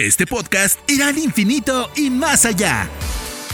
Este 0.00 0.28
podcast 0.28 0.78
irá 0.88 1.08
al 1.08 1.18
infinito 1.18 1.90
y 1.96 2.08
más 2.08 2.44
allá. 2.44 2.88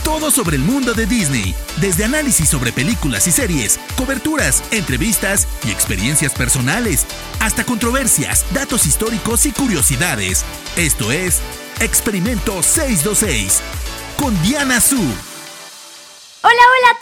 Todo 0.04 0.30
sobre 0.30 0.56
el 0.56 0.62
mundo 0.62 0.92
de 0.92 1.06
Disney, 1.06 1.54
desde 1.80 2.04
análisis 2.04 2.50
sobre 2.50 2.70
películas 2.70 3.26
y 3.26 3.30
series, 3.30 3.80
coberturas, 3.96 4.62
entrevistas 4.70 5.48
y 5.66 5.70
experiencias 5.70 6.34
personales, 6.34 7.06
hasta 7.40 7.64
controversias, 7.64 8.44
datos 8.52 8.84
históricos 8.84 9.46
y 9.46 9.52
curiosidades. 9.52 10.44
Esto 10.76 11.12
es 11.12 11.40
Experimento 11.80 12.62
626 12.62 13.62
con 14.18 14.42
Diana 14.42 14.82
Su. 14.82 14.96
Hola, 14.96 16.62
hola 16.74 16.90
a 16.90 16.98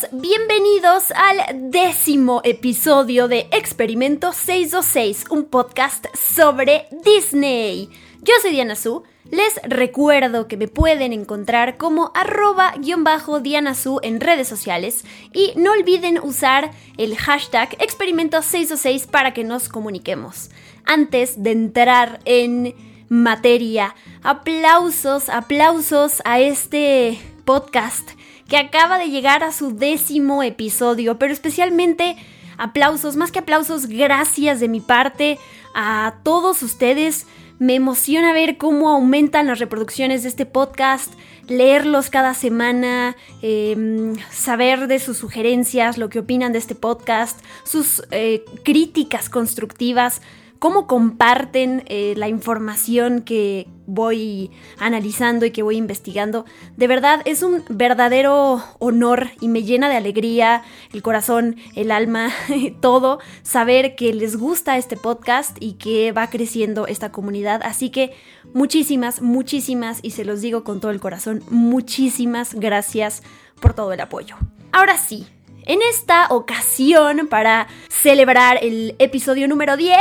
todos. 0.00 0.22
Bienvenidos 0.22 1.10
al 1.14 1.70
décimo 1.70 2.40
episodio 2.42 3.28
de 3.28 3.48
Experimento 3.52 4.32
626, 4.32 5.26
un 5.28 5.44
podcast 5.44 6.06
sobre 6.16 6.86
Disney. 7.04 8.07
Yo 8.22 8.34
soy 8.42 8.50
Diana 8.50 8.74
Su. 8.74 9.04
Les 9.30 9.60
recuerdo 9.62 10.48
que 10.48 10.56
me 10.56 10.66
pueden 10.66 11.12
encontrar 11.12 11.76
como 11.76 12.10
arroba 12.14 12.74
guion 12.78 13.04
bajo 13.04 13.38
Diana 13.38 13.74
Su 13.74 14.00
en 14.02 14.20
redes 14.20 14.48
sociales 14.48 15.04
y 15.32 15.52
no 15.54 15.72
olviden 15.72 16.18
usar 16.20 16.72
el 16.96 17.16
hashtag 17.16 17.76
experimento 17.78 18.42
626 18.42 19.06
para 19.06 19.32
que 19.34 19.44
nos 19.44 19.68
comuniquemos. 19.68 20.50
Antes 20.84 21.42
de 21.42 21.52
entrar 21.52 22.20
en 22.24 22.74
materia, 23.08 23.94
aplausos, 24.22 25.28
aplausos 25.28 26.20
a 26.24 26.40
este 26.40 27.20
podcast 27.44 28.10
que 28.48 28.56
acaba 28.56 28.98
de 28.98 29.10
llegar 29.10 29.44
a 29.44 29.52
su 29.52 29.76
décimo 29.76 30.42
episodio, 30.42 31.18
pero 31.18 31.32
especialmente 31.32 32.16
aplausos, 32.56 33.14
más 33.14 33.30
que 33.30 33.38
aplausos, 33.38 33.86
gracias 33.86 34.58
de 34.58 34.68
mi 34.68 34.80
parte 34.80 35.38
a 35.74 36.16
todos 36.24 36.62
ustedes 36.62 37.26
me 37.58 37.74
emociona 37.74 38.32
ver 38.32 38.56
cómo 38.56 38.88
aumentan 38.88 39.46
las 39.46 39.58
reproducciones 39.58 40.22
de 40.22 40.28
este 40.28 40.46
podcast, 40.46 41.12
leerlos 41.48 42.10
cada 42.10 42.34
semana, 42.34 43.16
em, 43.42 44.14
saber 44.30 44.86
de 44.86 44.98
sus 44.98 45.16
sugerencias, 45.16 45.98
lo 45.98 46.08
que 46.08 46.20
opinan 46.20 46.52
de 46.52 46.58
este 46.58 46.74
podcast, 46.74 47.40
sus 47.64 48.02
eh, 48.10 48.44
críticas 48.64 49.28
constructivas 49.28 50.20
cómo 50.58 50.86
comparten 50.86 51.84
eh, 51.86 52.14
la 52.16 52.28
información 52.28 53.22
que 53.22 53.68
voy 53.86 54.50
analizando 54.78 55.46
y 55.46 55.50
que 55.50 55.62
voy 55.62 55.76
investigando. 55.76 56.44
De 56.76 56.86
verdad, 56.86 57.22
es 57.24 57.42
un 57.42 57.64
verdadero 57.68 58.62
honor 58.78 59.28
y 59.40 59.48
me 59.48 59.62
llena 59.62 59.88
de 59.88 59.96
alegría 59.96 60.62
el 60.92 61.02
corazón, 61.02 61.56
el 61.74 61.90
alma, 61.90 62.30
todo, 62.80 63.18
saber 63.42 63.96
que 63.96 64.12
les 64.12 64.36
gusta 64.36 64.76
este 64.76 64.96
podcast 64.96 65.56
y 65.60 65.74
que 65.74 66.12
va 66.12 66.28
creciendo 66.28 66.86
esta 66.86 67.10
comunidad. 67.12 67.62
Así 67.64 67.90
que 67.90 68.12
muchísimas, 68.52 69.22
muchísimas, 69.22 70.00
y 70.02 70.10
se 70.10 70.24
los 70.24 70.40
digo 70.40 70.64
con 70.64 70.80
todo 70.80 70.90
el 70.90 71.00
corazón, 71.00 71.42
muchísimas 71.48 72.54
gracias 72.54 73.22
por 73.60 73.74
todo 73.74 73.92
el 73.92 74.00
apoyo. 74.00 74.36
Ahora 74.72 74.98
sí, 74.98 75.26
en 75.68 75.80
esta 75.82 76.28
ocasión, 76.30 77.28
para 77.28 77.68
celebrar 77.88 78.58
el 78.62 78.96
episodio 78.98 79.46
número 79.46 79.76
10 79.76 79.98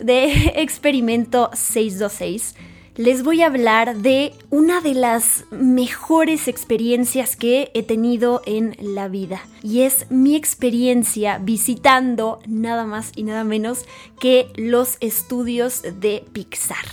de 0.00 0.52
Experimento 0.54 1.50
626, 1.52 2.54
les 2.94 3.24
voy 3.24 3.42
a 3.42 3.46
hablar 3.46 3.96
de 3.96 4.32
una 4.50 4.80
de 4.80 4.94
las 4.94 5.44
mejores 5.50 6.46
experiencias 6.46 7.34
que 7.34 7.72
he 7.74 7.82
tenido 7.82 8.42
en 8.46 8.76
la 8.78 9.08
vida. 9.08 9.42
Y 9.64 9.80
es 9.80 10.08
mi 10.08 10.36
experiencia 10.36 11.38
visitando 11.38 12.38
nada 12.46 12.84
más 12.84 13.10
y 13.16 13.24
nada 13.24 13.42
menos 13.42 13.86
que 14.20 14.52
los 14.54 14.98
estudios 15.00 15.82
de 15.82 16.24
Pixar. 16.32 16.86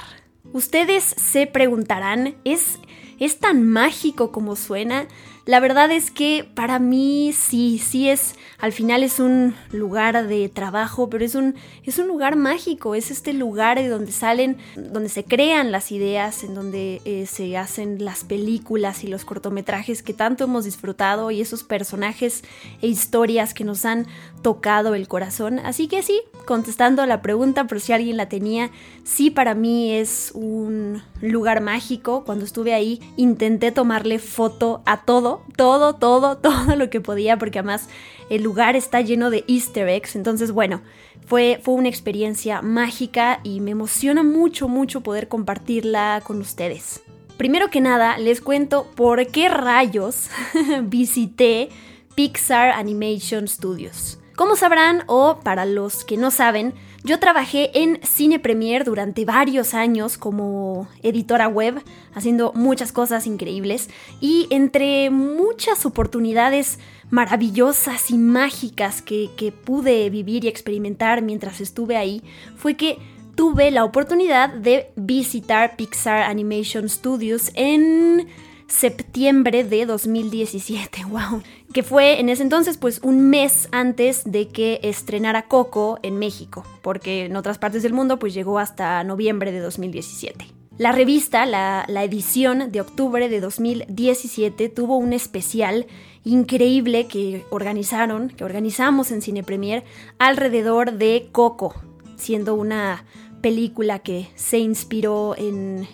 Ustedes 0.52 1.04
se 1.04 1.46
preguntarán, 1.46 2.38
¿es, 2.44 2.80
¿es 3.20 3.38
tan 3.38 3.70
mágico 3.70 4.32
como 4.32 4.56
suena? 4.56 5.08
La 5.50 5.60
verdad 5.60 5.90
es 5.90 6.12
que 6.12 6.48
para 6.54 6.78
mí 6.78 7.34
sí, 7.34 7.80
sí 7.80 8.08
es, 8.08 8.36
al 8.60 8.72
final 8.72 9.02
es 9.02 9.20
un 9.20 9.56
lugar 9.72 10.28
de 10.28 10.48
trabajo, 10.48 11.10
pero 11.10 11.26
es 11.26 11.34
un, 11.34 11.56
es 11.84 11.98
un 11.98 12.08
lugar 12.08 12.36
mágico, 12.36 12.94
es 12.94 13.10
este 13.10 13.34
lugar 13.34 13.80
de 13.80 13.88
donde 13.88 14.12
salen, 14.12 14.58
donde 14.76 15.10
se 15.10 15.24
crean 15.24 15.72
las 15.72 15.92
ideas, 15.92 16.44
en 16.44 16.54
donde 16.54 17.02
eh, 17.04 17.26
se 17.26 17.58
hacen 17.58 18.06
las 18.06 18.26
películas 18.26 19.04
y 19.04 19.08
los 19.08 19.26
cortometrajes 19.26 20.04
que 20.04 20.14
tanto 20.14 20.44
hemos 20.44 20.66
disfrutado 20.66 21.32
y 21.32 21.42
esos 21.42 21.64
personajes 21.64 22.44
e 22.84 22.88
historias 22.88 23.56
que 23.56 23.64
nos 23.64 23.86
han 23.86 24.06
tocado 24.44 24.94
el 24.94 25.08
corazón. 25.08 25.58
Así 25.58 25.88
que 25.88 26.04
sí, 26.04 26.22
contestando 26.46 27.02
a 27.02 27.08
la 27.08 27.24
pregunta, 27.24 27.66
por 27.66 27.80
si 27.80 27.92
alguien 27.92 28.18
la 28.18 28.30
tenía, 28.30 28.70
sí 29.04 29.32
para 29.32 29.56
mí 29.56 29.94
es 29.94 30.32
un 30.36 31.02
lugar 31.22 31.60
mágico. 31.60 32.24
Cuando 32.24 32.46
estuve 32.46 32.76
ahí 32.76 33.02
intenté 33.18 33.72
tomarle 33.72 34.20
foto 34.20 34.84
a 34.86 35.06
todo 35.06 35.39
todo, 35.56 35.96
todo, 35.96 36.38
todo, 36.42 36.76
lo 36.76 36.90
que 36.90 37.02
podía, 37.02 37.38
porque 37.38 37.60
además 37.60 37.90
el 38.30 38.44
lugar 38.44 38.76
está 38.76 39.02
lleno 39.02 39.30
de 39.30 39.44
easter 39.48 39.88
eggs. 39.88 40.16
Entonces, 40.16 40.52
bueno, 40.52 40.82
fue, 41.26 41.60
fue 41.64 41.76
una 41.76 41.90
experiencia 41.90 42.62
mágica 42.62 43.40
y 43.44 43.62
me 43.62 43.72
emociona 43.72 44.24
mucho, 44.24 44.68
mucho 44.68 45.02
poder 45.02 45.28
compartirla 45.28 46.22
con 46.26 46.40
ustedes. 46.40 47.02
Primero 47.38 47.70
que 47.70 47.82
nada, 47.82 48.18
les 48.18 48.42
cuento 48.42 48.86
por 48.96 49.28
qué 49.28 49.48
rayos 49.48 50.30
visité 50.84 51.70
Pixar 52.16 52.72
Animation 52.72 53.48
Studios. 53.48 54.20
Como 54.36 54.56
sabrán, 54.56 55.04
o 55.08 55.40
para 55.42 55.66
los 55.66 56.04
que 56.04 56.18
no 56.18 56.32
saben, 56.32 56.74
yo 57.04 57.20
trabajé 57.20 57.72
en 57.80 58.00
Cine 58.04 58.40
Premier 58.40 58.84
durante 58.84 59.24
varios 59.24 59.74
años 59.74 60.18
como 60.18 60.88
editora 61.02 61.48
web, 61.48 61.82
haciendo 62.14 62.52
muchas 62.54 62.92
cosas 62.92 63.26
increíbles. 63.26 63.90
Y 64.20 64.48
entre 64.50 65.10
muchas 65.10 65.86
oportunidades 65.86 66.80
maravillosas 67.10 68.12
y 68.12 68.18
mágicas 68.18 69.02
que, 69.02 69.30
que 69.38 69.52
pude 69.52 70.10
vivir 70.10 70.44
y 70.44 70.50
experimentar 70.50 71.22
mientras 71.22 71.62
estuve 71.62 71.96
ahí, 71.96 72.22
fue 72.58 72.76
que 72.76 72.98
tuve 73.36 73.72
la 73.72 73.86
oportunidad 73.86 74.50
de 74.50 74.92
visitar 74.98 75.78
Pixar 75.78 76.24
Animation 76.24 76.90
Studios 76.90 77.52
en 77.54 78.28
septiembre 78.70 79.64
de 79.64 79.86
2017, 79.86 81.06
wow, 81.06 81.42
que 81.74 81.84
fue 81.84 82.20
en 82.20 82.30
ese 82.30 82.44
entonces 82.44 82.78
pues 82.78 83.00
un 83.04 83.30
mes 83.30 83.68
antes 83.72 84.24
de 84.26 84.48
que 84.48 84.80
estrenara 84.84 85.48
Coco 85.48 86.00
en 86.04 86.18
México, 86.18 86.64
porque 86.82 87.26
en 87.26 87.36
otras 87.36 87.58
partes 87.58 87.84
del 87.84 87.94
mundo 87.94 88.20
pues 88.20 88.34
llegó 88.34 88.60
hasta 88.60 89.04
noviembre 89.04 89.52
de 89.52 89.60
2017. 89.60 90.46
La 90.78 90.94
revista, 90.94 91.46
la, 91.46 91.84
la 91.90 92.06
edición 92.06 92.72
de 92.72 92.80
octubre 92.80 93.28
de 93.28 93.42
2017 93.42 94.70
tuvo 94.70 94.96
un 94.96 95.12
especial 95.12 95.88
increíble 96.24 97.08
que 97.08 97.44
organizaron, 97.50 98.30
que 98.30 98.46
organizamos 98.46 99.12
en 99.12 99.22
Cine 99.22 99.44
Premier 99.44 99.84
alrededor 100.20 100.94
de 100.94 101.28
Coco, 101.34 101.76
siendo 102.16 102.56
una 102.56 103.04
película 103.42 104.00
que 104.00 104.28
se 104.36 104.60
inspiró 104.60 105.36
en, 105.38 105.88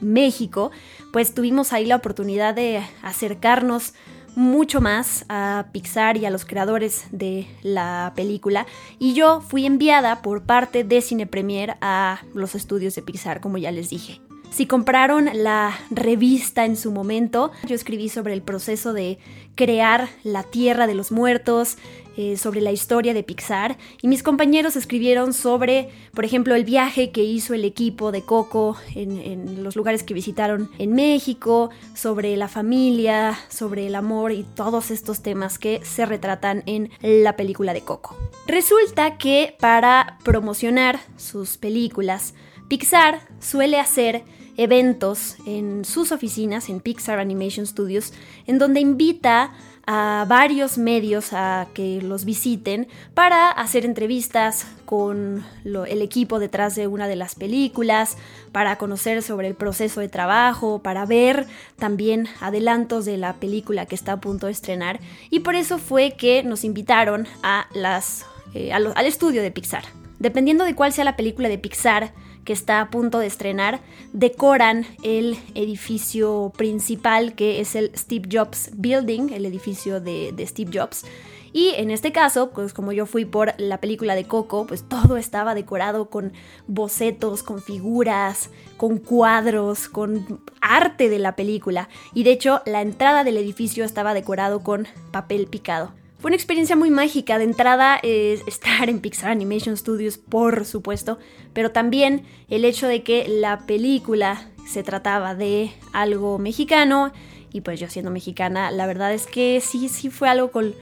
México, 0.00 0.70
pues 1.12 1.34
tuvimos 1.34 1.72
ahí 1.72 1.86
la 1.86 1.96
oportunidad 1.96 2.54
de 2.54 2.82
acercarnos 3.02 3.94
mucho 4.36 4.80
más 4.80 5.24
a 5.28 5.66
Pixar 5.72 6.16
y 6.16 6.26
a 6.26 6.30
los 6.30 6.44
creadores 6.44 7.06
de 7.10 7.46
la 7.62 8.12
película 8.14 8.66
y 8.98 9.14
yo 9.14 9.40
fui 9.40 9.66
enviada 9.66 10.22
por 10.22 10.42
parte 10.42 10.84
de 10.84 11.00
Cine 11.00 11.26
Premier 11.26 11.76
a 11.80 12.20
los 12.34 12.54
estudios 12.54 12.94
de 12.94 13.02
Pixar, 13.02 13.40
como 13.40 13.58
ya 13.58 13.72
les 13.72 13.90
dije. 13.90 14.20
Si 14.50 14.66
compraron 14.66 15.28
la 15.34 15.78
revista 15.90 16.64
en 16.64 16.76
su 16.76 16.90
momento, 16.90 17.52
yo 17.66 17.74
escribí 17.74 18.08
sobre 18.08 18.32
el 18.32 18.42
proceso 18.42 18.92
de 18.92 19.18
crear 19.54 20.08
la 20.24 20.42
Tierra 20.42 20.86
de 20.86 20.94
los 20.94 21.12
Muertos, 21.12 21.76
eh, 22.20 22.36
sobre 22.36 22.60
la 22.60 22.72
historia 22.72 23.14
de 23.14 23.22
Pixar, 23.22 23.78
y 24.02 24.08
mis 24.08 24.24
compañeros 24.24 24.74
escribieron 24.74 25.32
sobre, 25.32 25.88
por 26.12 26.24
ejemplo, 26.24 26.56
el 26.56 26.64
viaje 26.64 27.12
que 27.12 27.22
hizo 27.22 27.54
el 27.54 27.64
equipo 27.64 28.10
de 28.10 28.22
Coco 28.22 28.76
en, 28.96 29.18
en 29.18 29.62
los 29.62 29.76
lugares 29.76 30.02
que 30.02 30.14
visitaron 30.14 30.68
en 30.80 30.94
México, 30.94 31.70
sobre 31.94 32.36
la 32.36 32.48
familia, 32.48 33.38
sobre 33.48 33.86
el 33.86 33.94
amor 33.94 34.32
y 34.32 34.42
todos 34.42 34.90
estos 34.90 35.22
temas 35.22 35.60
que 35.60 35.80
se 35.84 36.06
retratan 36.06 36.64
en 36.66 36.90
la 37.02 37.36
película 37.36 37.72
de 37.72 37.82
Coco. 37.82 38.16
Resulta 38.48 39.16
que 39.16 39.54
para 39.60 40.18
promocionar 40.24 40.98
sus 41.16 41.56
películas, 41.56 42.34
Pixar 42.66 43.20
suele 43.38 43.78
hacer 43.78 44.24
eventos 44.56 45.36
en 45.46 45.84
sus 45.84 46.10
oficinas, 46.10 46.68
en 46.68 46.80
Pixar 46.80 47.20
Animation 47.20 47.64
Studios, 47.64 48.12
en 48.48 48.58
donde 48.58 48.80
invita 48.80 49.52
a 49.90 50.26
varios 50.28 50.76
medios 50.76 51.32
a 51.32 51.66
que 51.72 52.02
los 52.02 52.26
visiten 52.26 52.88
para 53.14 53.48
hacer 53.48 53.86
entrevistas 53.86 54.66
con 54.84 55.46
el 55.64 56.02
equipo 56.02 56.38
detrás 56.38 56.74
de 56.74 56.86
una 56.86 57.08
de 57.08 57.16
las 57.16 57.34
películas, 57.34 58.18
para 58.52 58.76
conocer 58.76 59.22
sobre 59.22 59.48
el 59.48 59.54
proceso 59.54 60.00
de 60.00 60.10
trabajo, 60.10 60.82
para 60.82 61.06
ver 61.06 61.46
también 61.78 62.28
adelantos 62.42 63.06
de 63.06 63.16
la 63.16 63.36
película 63.36 63.86
que 63.86 63.94
está 63.94 64.12
a 64.12 64.20
punto 64.20 64.44
de 64.44 64.52
estrenar. 64.52 65.00
Y 65.30 65.40
por 65.40 65.54
eso 65.54 65.78
fue 65.78 66.10
que 66.18 66.42
nos 66.42 66.64
invitaron 66.64 67.26
a 67.42 67.66
las, 67.72 68.26
eh, 68.52 68.74
al 68.74 69.06
estudio 69.06 69.40
de 69.40 69.50
Pixar. 69.50 69.84
Dependiendo 70.18 70.64
de 70.64 70.74
cuál 70.74 70.92
sea 70.92 71.04
la 71.04 71.16
película 71.16 71.48
de 71.48 71.56
Pixar 71.56 72.12
que 72.48 72.54
está 72.54 72.80
a 72.80 72.88
punto 72.88 73.18
de 73.18 73.26
estrenar, 73.26 73.80
decoran 74.14 74.86
el 75.02 75.36
edificio 75.54 76.50
principal 76.56 77.34
que 77.34 77.60
es 77.60 77.74
el 77.74 77.92
Steve 77.94 78.26
Jobs 78.32 78.70
Building, 78.72 79.34
el 79.34 79.44
edificio 79.44 80.00
de, 80.00 80.32
de 80.32 80.46
Steve 80.46 80.70
Jobs. 80.72 81.04
Y 81.52 81.74
en 81.76 81.90
este 81.90 82.10
caso, 82.10 82.48
pues 82.48 82.72
como 82.72 82.92
yo 82.92 83.04
fui 83.04 83.26
por 83.26 83.52
la 83.58 83.82
película 83.82 84.14
de 84.14 84.24
Coco, 84.24 84.66
pues 84.66 84.82
todo 84.88 85.18
estaba 85.18 85.54
decorado 85.54 86.08
con 86.08 86.32
bocetos, 86.66 87.42
con 87.42 87.60
figuras, 87.60 88.48
con 88.78 88.96
cuadros, 88.96 89.90
con 89.90 90.40
arte 90.62 91.10
de 91.10 91.18
la 91.18 91.36
película. 91.36 91.90
Y 92.14 92.22
de 92.22 92.30
hecho, 92.30 92.62
la 92.64 92.80
entrada 92.80 93.24
del 93.24 93.36
edificio 93.36 93.84
estaba 93.84 94.14
decorado 94.14 94.60
con 94.60 94.88
papel 95.10 95.48
picado. 95.48 95.92
Fue 96.18 96.30
una 96.30 96.36
experiencia 96.36 96.74
muy 96.74 96.90
mágica. 96.90 97.38
De 97.38 97.44
entrada, 97.44 98.00
es 98.02 98.42
estar 98.46 98.88
en 98.88 99.00
Pixar 99.00 99.30
Animation 99.30 99.76
Studios, 99.76 100.18
por 100.18 100.64
supuesto, 100.64 101.18
pero 101.52 101.70
también 101.70 102.24
el 102.48 102.64
hecho 102.64 102.88
de 102.88 103.02
que 103.02 103.28
la 103.28 103.60
película 103.66 104.48
se 104.66 104.82
trataba 104.82 105.34
de 105.34 105.72
algo 105.92 106.38
mexicano 106.38 107.12
y 107.52 107.62
pues 107.62 107.80
yo 107.80 107.88
siendo 107.88 108.10
mexicana, 108.10 108.70
la 108.70 108.86
verdad 108.86 109.14
es 109.14 109.26
que 109.26 109.62
sí, 109.62 109.88
sí 109.88 110.10
fue 110.10 110.28
algo 110.28 110.50
con 110.50 110.74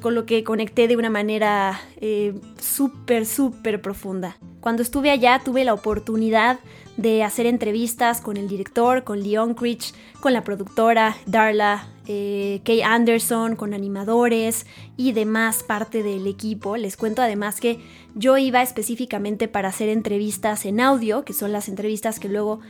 con 0.00 0.14
lo 0.14 0.26
que 0.26 0.42
conecté 0.42 0.88
de 0.88 0.96
una 0.96 1.10
manera 1.10 1.80
eh, 2.00 2.34
súper, 2.60 3.26
súper 3.26 3.80
profunda. 3.80 4.36
Cuando 4.60 4.82
estuve 4.82 5.10
allá 5.10 5.40
tuve 5.44 5.64
la 5.64 5.74
oportunidad 5.74 6.58
de 6.96 7.22
hacer 7.22 7.46
entrevistas 7.46 8.20
con 8.20 8.36
el 8.36 8.48
director, 8.48 9.04
con 9.04 9.22
Leon 9.22 9.54
Critch, 9.54 9.94
con 10.20 10.32
la 10.32 10.42
productora 10.42 11.16
Darla, 11.26 11.86
eh, 12.08 12.60
Kay 12.64 12.82
Anderson, 12.82 13.54
con 13.54 13.74
animadores 13.74 14.66
y 14.96 15.12
demás 15.12 15.62
parte 15.62 16.02
del 16.02 16.26
equipo. 16.26 16.76
Les 16.76 16.96
cuento 16.96 17.22
además 17.22 17.60
que 17.60 17.78
yo 18.14 18.36
iba 18.38 18.62
específicamente 18.62 19.46
para 19.46 19.68
hacer 19.68 19.88
entrevistas 19.88 20.64
en 20.64 20.80
audio, 20.80 21.24
que 21.24 21.32
son 21.32 21.52
las 21.52 21.68
entrevistas 21.68 22.18
que 22.18 22.28
luego 22.28 22.60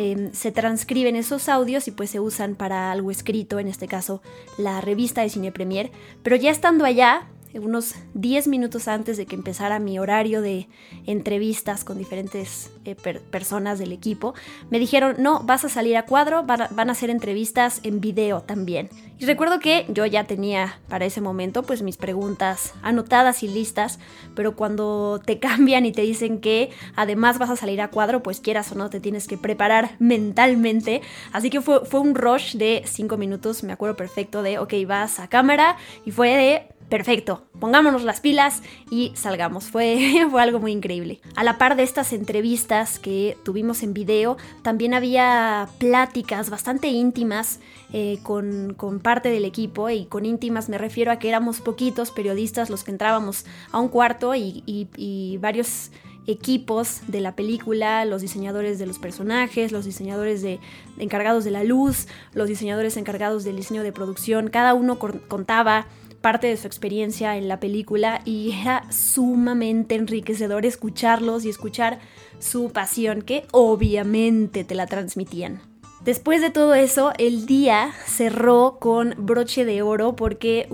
Em, 0.00 0.32
se 0.32 0.52
transcriben 0.52 1.16
esos 1.16 1.48
audios 1.48 1.88
y 1.88 1.90
pues 1.90 2.10
se 2.10 2.20
usan 2.20 2.54
para 2.54 2.92
algo 2.92 3.10
escrito, 3.10 3.58
en 3.58 3.66
este 3.66 3.88
caso 3.88 4.22
la 4.56 4.80
revista 4.80 5.22
de 5.22 5.28
Cine 5.28 5.50
Premier. 5.50 5.90
Pero 6.22 6.36
ya 6.36 6.52
estando 6.52 6.84
allá, 6.84 7.26
unos 7.54 7.94
10 8.14 8.48
minutos 8.48 8.88
antes 8.88 9.16
de 9.16 9.26
que 9.26 9.34
empezara 9.34 9.78
mi 9.78 9.98
horario 9.98 10.42
de 10.42 10.68
entrevistas 11.06 11.84
con 11.84 11.98
diferentes 11.98 12.70
eh, 12.84 12.94
personas 12.94 13.78
del 13.78 13.92
equipo, 13.92 14.34
me 14.70 14.78
dijeron, 14.78 15.16
no, 15.18 15.40
vas 15.40 15.64
a 15.64 15.68
salir 15.68 15.96
a 15.96 16.04
cuadro, 16.04 16.44
van 16.44 16.88
a, 16.90 16.92
hacer 16.92 17.10
entrevistas 17.10 17.80
en 17.82 18.00
video 18.00 18.42
también. 18.42 18.88
Y 19.18 19.26
recuerdo 19.26 19.58
que 19.58 19.86
yo 19.88 20.06
ya 20.06 20.24
tenía 20.24 20.80
para 20.88 21.04
ese 21.04 21.20
momento 21.20 21.62
pues 21.62 21.82
mis 21.82 21.96
preguntas 21.96 22.74
anotadas 22.82 23.42
y 23.42 23.48
listas, 23.48 23.98
pero 24.34 24.54
cuando 24.54 25.20
te 25.24 25.38
cambian 25.40 25.86
y 25.86 25.92
te 25.92 26.02
dicen 26.02 26.40
que 26.40 26.70
además 26.96 27.38
vas 27.38 27.50
a 27.50 27.56
salir 27.56 27.80
a 27.80 27.88
cuadro, 27.88 28.22
pues 28.22 28.40
quieras 28.40 28.70
o 28.72 28.74
no, 28.74 28.90
te 28.90 29.00
tienes 29.00 29.26
que 29.26 29.38
preparar 29.38 29.96
mentalmente. 29.98 31.02
Así 31.32 31.50
que 31.50 31.60
fue, 31.60 31.84
fue 31.84 32.00
un 32.00 32.14
rush 32.14 32.56
de 32.56 32.82
5 32.84 33.16
minutos, 33.16 33.62
me 33.62 33.72
acuerdo 33.72 33.96
perfecto 33.96 34.42
de, 34.42 34.58
ok, 34.58 34.74
vas 34.86 35.18
a 35.20 35.28
cámara 35.28 35.76
y 36.04 36.10
fue 36.10 36.36
de 36.36 36.77
perfecto, 36.88 37.42
pongámonos 37.60 38.02
las 38.04 38.20
pilas 38.20 38.62
y 38.90 39.12
salgamos. 39.14 39.64
Fue, 39.64 40.26
fue 40.30 40.42
algo 40.42 40.58
muy 40.58 40.72
increíble. 40.72 41.20
A 41.36 41.44
la 41.44 41.58
par 41.58 41.76
de 41.76 41.82
estas 41.82 42.12
entrevistas 42.12 42.98
que 42.98 43.36
tuvimos 43.44 43.82
en 43.82 43.94
video, 43.94 44.36
también 44.62 44.94
había 44.94 45.68
pláticas 45.78 46.50
bastante 46.50 46.88
íntimas 46.88 47.60
eh, 47.92 48.18
con, 48.22 48.76
parte 49.02 49.30
del 49.30 49.44
equipo 49.44 49.88
y 49.88 50.04
con 50.06 50.26
íntimas 50.26 50.68
me 50.68 50.76
refiero 50.76 51.10
a 51.10 51.18
que 51.18 51.28
éramos 51.28 51.60
poquitos 51.60 52.10
periodistas 52.10 52.68
los 52.68 52.84
que 52.84 52.90
entrábamos 52.90 53.46
a 53.72 53.80
un 53.80 53.88
cuarto 53.88 54.34
y, 54.34 55.38
varios 55.40 55.90
equipos 56.26 57.00
de 57.06 57.20
la 57.20 57.34
película, 57.34 58.04
los 58.04 58.20
diseñadores 58.20 58.78
de 58.78 58.84
los 58.84 58.98
personajes, 58.98 59.72
los 59.72 59.86
diseñadores 59.86 60.42
de, 60.42 60.60
encargados 60.98 61.44
de 61.44 61.50
la 61.50 61.64
luz, 61.64 62.06
los 62.34 62.48
diseñadores 62.48 62.98
encargados 62.98 63.44
del 63.44 63.56
diseño 63.56 63.82
de 63.82 63.92
producción, 63.92 64.48
cada 64.48 64.74
uno 64.74 64.98
contaba 64.98 65.86
parte 66.20 66.46
de 66.48 66.56
su 66.56 66.66
experiencia 66.66 67.36
en 67.36 67.48
la 67.48 67.60
película 67.60 68.20
y 68.24 68.52
era 68.52 68.90
sumamente 68.90 69.94
enriquecedor 69.94 70.66
escucharlos 70.66 71.44
y 71.44 71.50
escuchar 71.50 71.98
su 72.38 72.70
pasión 72.70 73.22
que 73.22 73.46
obviamente 73.52 74.64
te 74.64 74.74
la 74.74 74.86
transmitían. 74.86 75.60
Después 76.04 76.40
de 76.40 76.50
todo 76.50 76.74
eso, 76.74 77.12
el 77.18 77.46
día 77.46 77.90
cerró 78.06 78.78
con 78.80 79.14
broche 79.18 79.64
de 79.64 79.82
oro 79.82 80.14
porque 80.14 80.68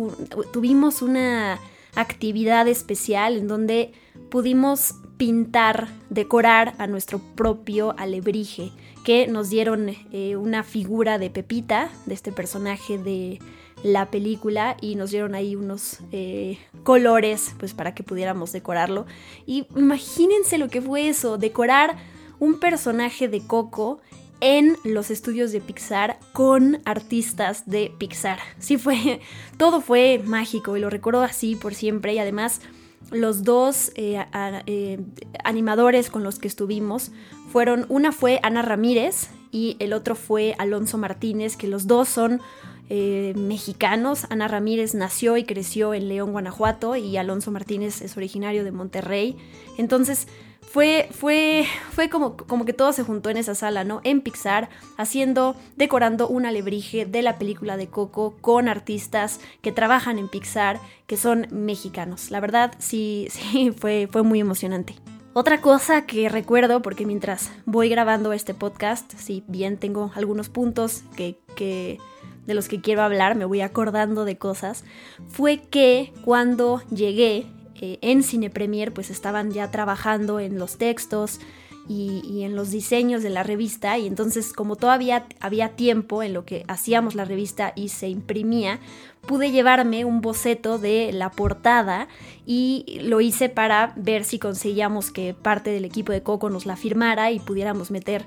tuvimos 0.52 1.02
una 1.02 1.58
actividad 1.94 2.69
especial 2.69 3.38
en 3.38 3.49
donde 3.49 3.93
pudimos 4.31 4.94
pintar, 5.17 5.88
decorar 6.11 6.75
a 6.79 6.87
nuestro 6.87 7.20
propio 7.35 7.94
alebrije, 7.97 8.73
que 9.05 9.26
nos 9.26 9.49
dieron 9.49 9.90
eh, 10.12 10.37
una 10.37 10.62
figura 10.62 11.19
de 11.19 11.31
Pepita, 11.31 11.90
de 12.06 12.14
este 12.14 12.32
personaje 12.32 12.99
de 12.99 13.38
la 13.84 14.10
película 14.10 14.78
y 14.81 14.96
nos 14.96 15.10
dieron 15.10 15.34
ahí 15.34 15.54
unos 15.56 15.98
eh, 16.10 16.58
colores 16.84 17.54
pues 17.58 17.75
para 17.75 17.94
que 17.94 18.02
pudiéramos 18.02 18.50
decorarlo. 18.50 19.04
Y 19.46 19.66
imagínense 19.76 20.56
lo 20.56 20.69
que 20.69 20.81
fue 20.81 21.08
eso, 21.08 21.36
decorar 21.36 21.96
un 22.40 22.58
personaje 22.58 23.28
de 23.28 23.46
Coco 23.46 24.00
en 24.40 24.78
los 24.84 25.10
estudios 25.10 25.52
de 25.52 25.60
Pixar 25.60 26.19
con 26.32 26.81
artistas 26.86 27.66
de 27.66 27.92
Pixar. 27.98 28.38
Sí 28.58 28.78
fue, 28.78 29.20
todo 29.58 29.82
fue 29.82 30.19
mágico 30.25 30.78
y 30.78 30.80
lo 30.80 30.88
recuerdo 30.88 31.22
así 31.22 31.54
por 31.54 31.75
siempre 31.75 32.14
y 32.14 32.19
además 32.19 32.62
los 33.10 33.42
dos 33.42 33.92
eh, 33.96 34.25
eh, 34.64 34.98
animadores 35.44 36.08
con 36.08 36.25
los 36.25 36.38
que 36.38 36.48
estuvimos 36.48 37.12
fueron, 37.52 37.84
una 37.90 38.12
fue 38.12 38.40
Ana 38.42 38.62
Ramírez 38.62 39.28
y 39.52 39.76
el 39.78 39.92
otro 39.92 40.14
fue 40.14 40.54
Alonso 40.58 40.96
Martínez, 40.96 41.58
que 41.58 41.69
los 41.69 41.87
dos 41.87 42.08
son 42.08 42.40
eh, 42.88 43.32
mexicanos. 43.36 44.26
Ana 44.31 44.48
Ramírez 44.48 44.94
nació 44.94 45.36
y 45.36 45.44
creció 45.44 45.94
en 45.94 46.08
León, 46.08 46.32
Guanajuato, 46.32 46.96
y 46.96 47.16
Alonso 47.16 47.50
Martínez 47.50 48.02
es 48.02 48.16
originario 48.16 48.64
de 48.64 48.72
Monterrey. 48.72 49.36
Entonces, 49.78 50.26
fue, 50.75 51.08
fue, 51.12 51.66
fue 51.92 52.08
como, 52.08 52.36
como 52.36 52.64
que 52.64 52.72
todo 52.72 52.92
se 52.92 53.04
juntó 53.04 53.31
en 53.31 53.36
esa 53.36 53.54
sala, 53.54 53.84
¿no? 53.84 54.00
En 54.02 54.20
Pixar, 54.20 54.69
haciendo, 54.96 55.54
decorando 55.76 56.26
un 56.26 56.46
alebrije 56.46 57.06
de 57.06 57.22
la 57.22 57.38
película 57.38 57.76
de 57.76 57.86
Coco 57.86 58.34
con 58.40 58.69
artistas 58.69 59.38
que 59.62 59.70
trabajan 59.70 60.19
en 60.19 60.28
Pixar, 60.28 60.80
que 61.06 61.16
son 61.16 61.46
mexicanos. 61.52 62.30
La 62.30 62.40
verdad, 62.40 62.75
sí, 62.78 63.28
sí, 63.30 63.70
fue, 63.70 64.08
fue 64.10 64.22
muy 64.22 64.40
emocionante. 64.40 64.96
Otra 65.32 65.60
cosa 65.60 66.06
que 66.06 66.28
recuerdo, 66.28 66.80
porque 66.80 67.06
mientras 67.06 67.50
voy 67.66 67.88
grabando 67.88 68.32
este 68.32 68.54
podcast, 68.54 69.12
si 69.16 69.42
bien 69.48 69.78
tengo 69.78 70.12
algunos 70.14 70.48
puntos 70.48 71.02
que, 71.16 71.38
que 71.56 71.99
de 72.46 72.54
los 72.54 72.68
que 72.68 72.80
quiero 72.80 73.02
hablar, 73.02 73.34
me 73.34 73.44
voy 73.44 73.60
acordando 73.60 74.24
de 74.24 74.36
cosas, 74.36 74.84
fue 75.28 75.60
que 75.60 76.12
cuando 76.24 76.82
llegué 76.90 77.46
eh, 77.80 77.98
en 78.02 78.22
Cine 78.22 78.50
Premier, 78.50 78.92
pues 78.92 79.10
estaban 79.10 79.50
ya 79.50 79.70
trabajando 79.70 80.40
en 80.40 80.58
los 80.58 80.78
textos 80.78 81.40
y, 81.88 82.42
en 82.42 82.56
los 82.56 82.70
diseños 82.70 83.22
de 83.22 83.30
la 83.30 83.42
revista, 83.42 83.98
y 83.98 84.06
entonces 84.06 84.52
como 84.52 84.76
todavía 84.76 85.26
había 85.40 85.70
tiempo 85.70 86.22
en 86.22 86.32
lo 86.32 86.44
que 86.44 86.64
hacíamos 86.66 87.14
la 87.14 87.24
revista 87.24 87.72
y 87.76 87.88
se 87.88 88.08
imprimía, 88.08 88.80
pude 89.26 89.50
llevarme 89.50 90.04
un 90.04 90.20
boceto 90.20 90.78
de 90.78 91.10
la 91.12 91.30
portada 91.30 92.08
y 92.46 93.00
lo 93.02 93.20
hice 93.20 93.48
para 93.48 93.92
ver 93.96 94.24
si 94.24 94.38
conseguíamos 94.38 95.10
que 95.10 95.34
parte 95.34 95.70
del 95.70 95.84
equipo 95.84 96.12
de 96.12 96.22
Coco 96.22 96.50
nos 96.50 96.66
la 96.66 96.76
firmara 96.76 97.30
y 97.30 97.38
pudiéramos 97.38 97.90
meter 97.90 98.24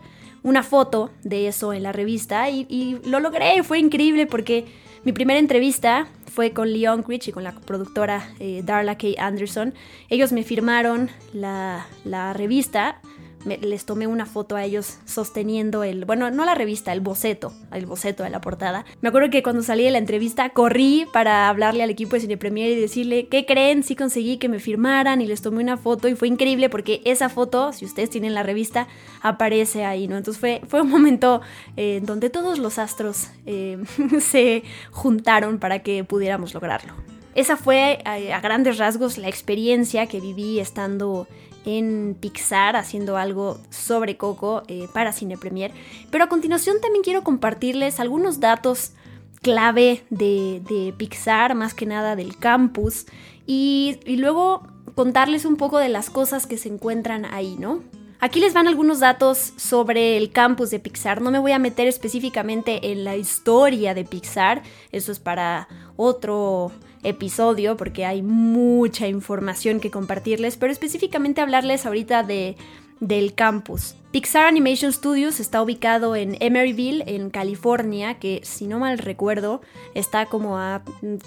una 0.48 0.64
foto 0.64 1.12
de 1.24 1.50
eso 1.50 1.74
en 1.74 1.84
la 1.84 1.92
revista 1.92 2.50
y, 2.50 3.00
lo 3.04 3.20
logré, 3.20 3.62
fue 3.64 3.80
increíble 3.80 4.26
porque 4.28 4.66
mi 5.04 5.12
primera 5.12 5.40
entrevista 5.40 6.08
fue 6.34 6.52
con 6.52 6.72
Leon 6.72 7.04
Critch 7.04 7.28
y 7.28 7.32
con 7.34 7.44
la 7.44 7.52
productora 7.52 8.30
eh, 8.40 8.62
Darla 8.64 8.98
K. 8.98 9.08
Anderson. 9.18 9.74
Ellos 10.08 10.32
me 10.32 10.44
firmaron 10.44 11.10
la, 11.34 11.86
la 12.06 12.32
revista 12.32 13.02
les 13.46 13.86
tomé 13.86 14.08
una 14.08 14.26
foto 14.26 14.56
a 14.56 14.64
ellos 14.64 14.98
sosteniendo 15.06 15.84
el, 15.84 16.06
bueno, 16.06 16.30
no 16.32 16.46
la 16.46 16.56
revista, 16.56 16.92
el 16.92 17.02
boceto, 17.02 17.54
el 17.72 17.86
boceto 17.86 18.24
de 18.24 18.30
la 18.30 18.42
portada. 18.42 18.86
Me 19.02 19.10
acuerdo 19.10 19.30
que 19.30 19.44
cuando 19.44 19.64
salí 19.64 19.84
de 19.84 19.92
la 19.92 19.98
entrevista 19.98 20.50
corrí 20.50 21.06
para 21.14 21.48
hablarle 21.48 21.84
al 21.84 21.90
equipo 21.90 22.16
de 22.16 22.22
Cine 22.22 22.38
Premier 22.38 22.72
y 22.72 22.82
decirle, 22.82 23.28
¿qué 23.28 23.46
creen? 23.46 23.84
Sí 23.84 23.96
conseguí 23.96 24.38
que 24.38 24.50
me 24.50 24.60
firmaran 24.60 25.22
y 25.22 25.28
les 25.28 25.42
tomé 25.42 25.64
una 25.64 25.78
foto 25.78 26.08
y 26.08 26.16
fue 26.16 26.28
increíble 26.28 26.70
porque 26.70 27.02
esa 27.06 27.30
foto, 27.30 27.74
si 27.74 27.86
ustedes 27.86 28.10
tienen 28.10 28.34
la 28.34 28.44
revista, 28.44 28.88
aparece 29.22 29.86
ahí, 29.86 30.08
¿no? 30.08 30.18
Entonces 30.18 30.40
fue, 30.40 30.62
fue 30.68 30.82
un 30.82 30.90
momento 30.90 31.42
eh, 31.76 32.02
donde 32.04 32.30
todos 32.30 32.60
los 32.60 32.80
astros 32.80 33.30
eh, 33.46 33.78
se 34.20 34.64
juntaron 34.92 35.60
para 35.60 35.80
que 35.80 36.04
pudiéramos 36.04 36.54
lograrlo. 36.54 36.94
Esa 37.36 37.56
fue 37.56 38.00
a 38.04 38.40
grandes 38.40 38.80
rasgos 38.80 39.20
la 39.20 39.28
experiencia 39.28 40.08
que 40.08 40.20
viví 40.20 40.60
estando 40.60 41.28
en 41.68 42.16
Pixar 42.20 42.78
haciendo 42.78 43.18
algo 43.18 43.60
sobre 43.70 44.16
Coco 44.16 44.64
eh, 44.68 44.88
para 44.94 45.12
Cine 45.12 45.38
Premier. 45.38 45.72
Pero 46.10 46.24
a 46.24 46.30
continuación 46.30 46.78
también 46.82 47.04
quiero 47.04 47.24
compartirles 47.24 48.00
algunos 48.00 48.40
datos 48.40 48.94
clave 49.42 50.06
de, 50.10 50.94
Pixar, 50.98 51.56
más 51.56 51.74
que 51.74 51.86
nada 51.86 52.16
del 52.16 52.38
campus, 52.38 53.06
y 53.46 54.00
luego 54.08 54.66
contarles 54.96 55.46
un 55.46 55.58
poco 55.58 55.78
de 55.78 55.90
las 55.90 56.10
cosas 56.10 56.48
que 56.48 56.58
se 56.58 56.70
encuentran 56.70 57.26
ahí, 57.26 57.56
¿no? 57.60 57.84
Aquí 58.20 58.40
les 58.40 58.54
van 58.54 58.68
algunos 58.68 59.00
datos 59.00 59.54
sobre 59.58 60.18
el 60.18 60.32
campus 60.32 60.72
de 60.72 60.80
Pixar. 60.80 61.22
No 61.22 61.30
me 61.30 61.38
voy 61.38 61.52
a 61.52 61.60
meter 61.60 61.88
específicamente 61.88 62.92
en 62.92 63.04
la 63.04 63.16
historia 63.16 63.94
de 63.94 64.06
Pixar, 64.06 64.64
eso 64.92 65.12
es 65.12 65.20
para 65.20 65.68
otro 65.98 66.72
episodio 67.04 67.78
porque 67.78 68.06
hay 68.06 68.22
mucha 68.22 69.08
información 69.08 69.80
que 69.80 69.92
compartirles, 69.92 70.58
pero 70.58 70.72
específicamente 70.72 71.42
hablarles 71.42 71.86
ahorita 71.86 72.24
de 72.24 72.56
del 73.00 73.34
campus. 73.34 73.96
Pixar 74.12 74.48
Animation 74.48 74.92
Studios 74.92 75.40
está 75.40 75.62
ubicado 75.62 76.16
en 76.16 76.38
Emeryville, 76.40 77.04
en 77.06 77.30
California, 77.30 78.16
que 78.16 78.42
si 78.44 78.66
no 78.66 78.80
mal 78.80 78.98
recuerdo 78.98 79.62
está 79.94 80.26
como 80.26 80.58
a 80.58 80.82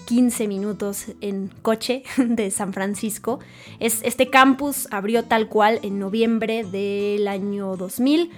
15 0.07 0.49
minutos 0.49 1.07
en 1.21 1.50
coche 1.62 2.03
de 2.17 2.50
San 2.50 2.73
Francisco. 2.73 3.39
Es, 3.79 4.00
este 4.03 4.31
campus 4.31 4.89
abrió 4.91 5.25
tal 5.25 5.49
cual 5.49 5.79
en 5.83 5.99
noviembre 5.99 6.65
del 6.65 7.29
año 7.29 7.77
2000 7.77 8.31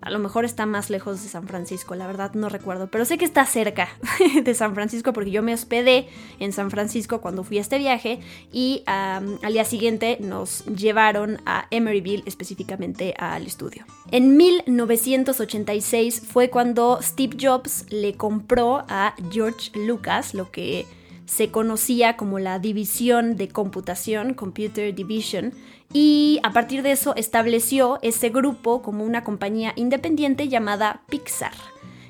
a 0.00 0.10
lo 0.10 0.18
mejor 0.18 0.44
está 0.44 0.66
más 0.66 0.90
lejos 0.90 1.22
de 1.22 1.28
San 1.28 1.48
Francisco, 1.48 1.94
la 1.94 2.06
verdad 2.06 2.34
no 2.34 2.48
recuerdo, 2.48 2.88
pero 2.90 3.04
sé 3.04 3.18
que 3.18 3.24
está 3.24 3.44
cerca 3.46 3.88
de 4.42 4.54
San 4.54 4.74
Francisco 4.74 5.12
porque 5.12 5.30
yo 5.30 5.42
me 5.42 5.54
hospedé 5.54 6.08
en 6.38 6.52
San 6.52 6.70
Francisco 6.70 7.20
cuando 7.20 7.44
fui 7.44 7.58
a 7.58 7.60
este 7.60 7.78
viaje 7.78 8.20
y 8.52 8.82
al 8.86 9.52
día 9.52 9.64
siguiente 9.64 10.18
nos 10.20 10.64
llevaron 10.66 11.40
a 11.46 11.66
Emeryville, 11.70 12.22
específicamente 12.26 13.14
al 13.18 13.46
estudio. 13.46 13.84
En 14.10 14.36
1986 14.36 16.22
fue 16.26 16.50
cuando 16.50 16.98
Steve 17.02 17.36
Jobs 17.40 17.86
le 17.90 18.14
compró 18.14 18.84
a 18.88 19.14
George 19.30 19.70
Lucas 19.78 20.34
lo 20.34 20.50
que 20.50 20.86
se 21.26 21.50
conocía 21.50 22.16
como 22.16 22.38
la 22.38 22.58
división 22.58 23.36
de 23.36 23.48
computación, 23.48 24.34
Computer 24.34 24.94
Division, 24.94 25.52
y 25.92 26.40
a 26.42 26.52
partir 26.52 26.82
de 26.82 26.92
eso 26.92 27.14
estableció 27.16 27.98
ese 28.02 28.30
grupo 28.30 28.82
como 28.82 29.04
una 29.04 29.24
compañía 29.24 29.72
independiente 29.76 30.48
llamada 30.48 31.02
Pixar. 31.08 31.52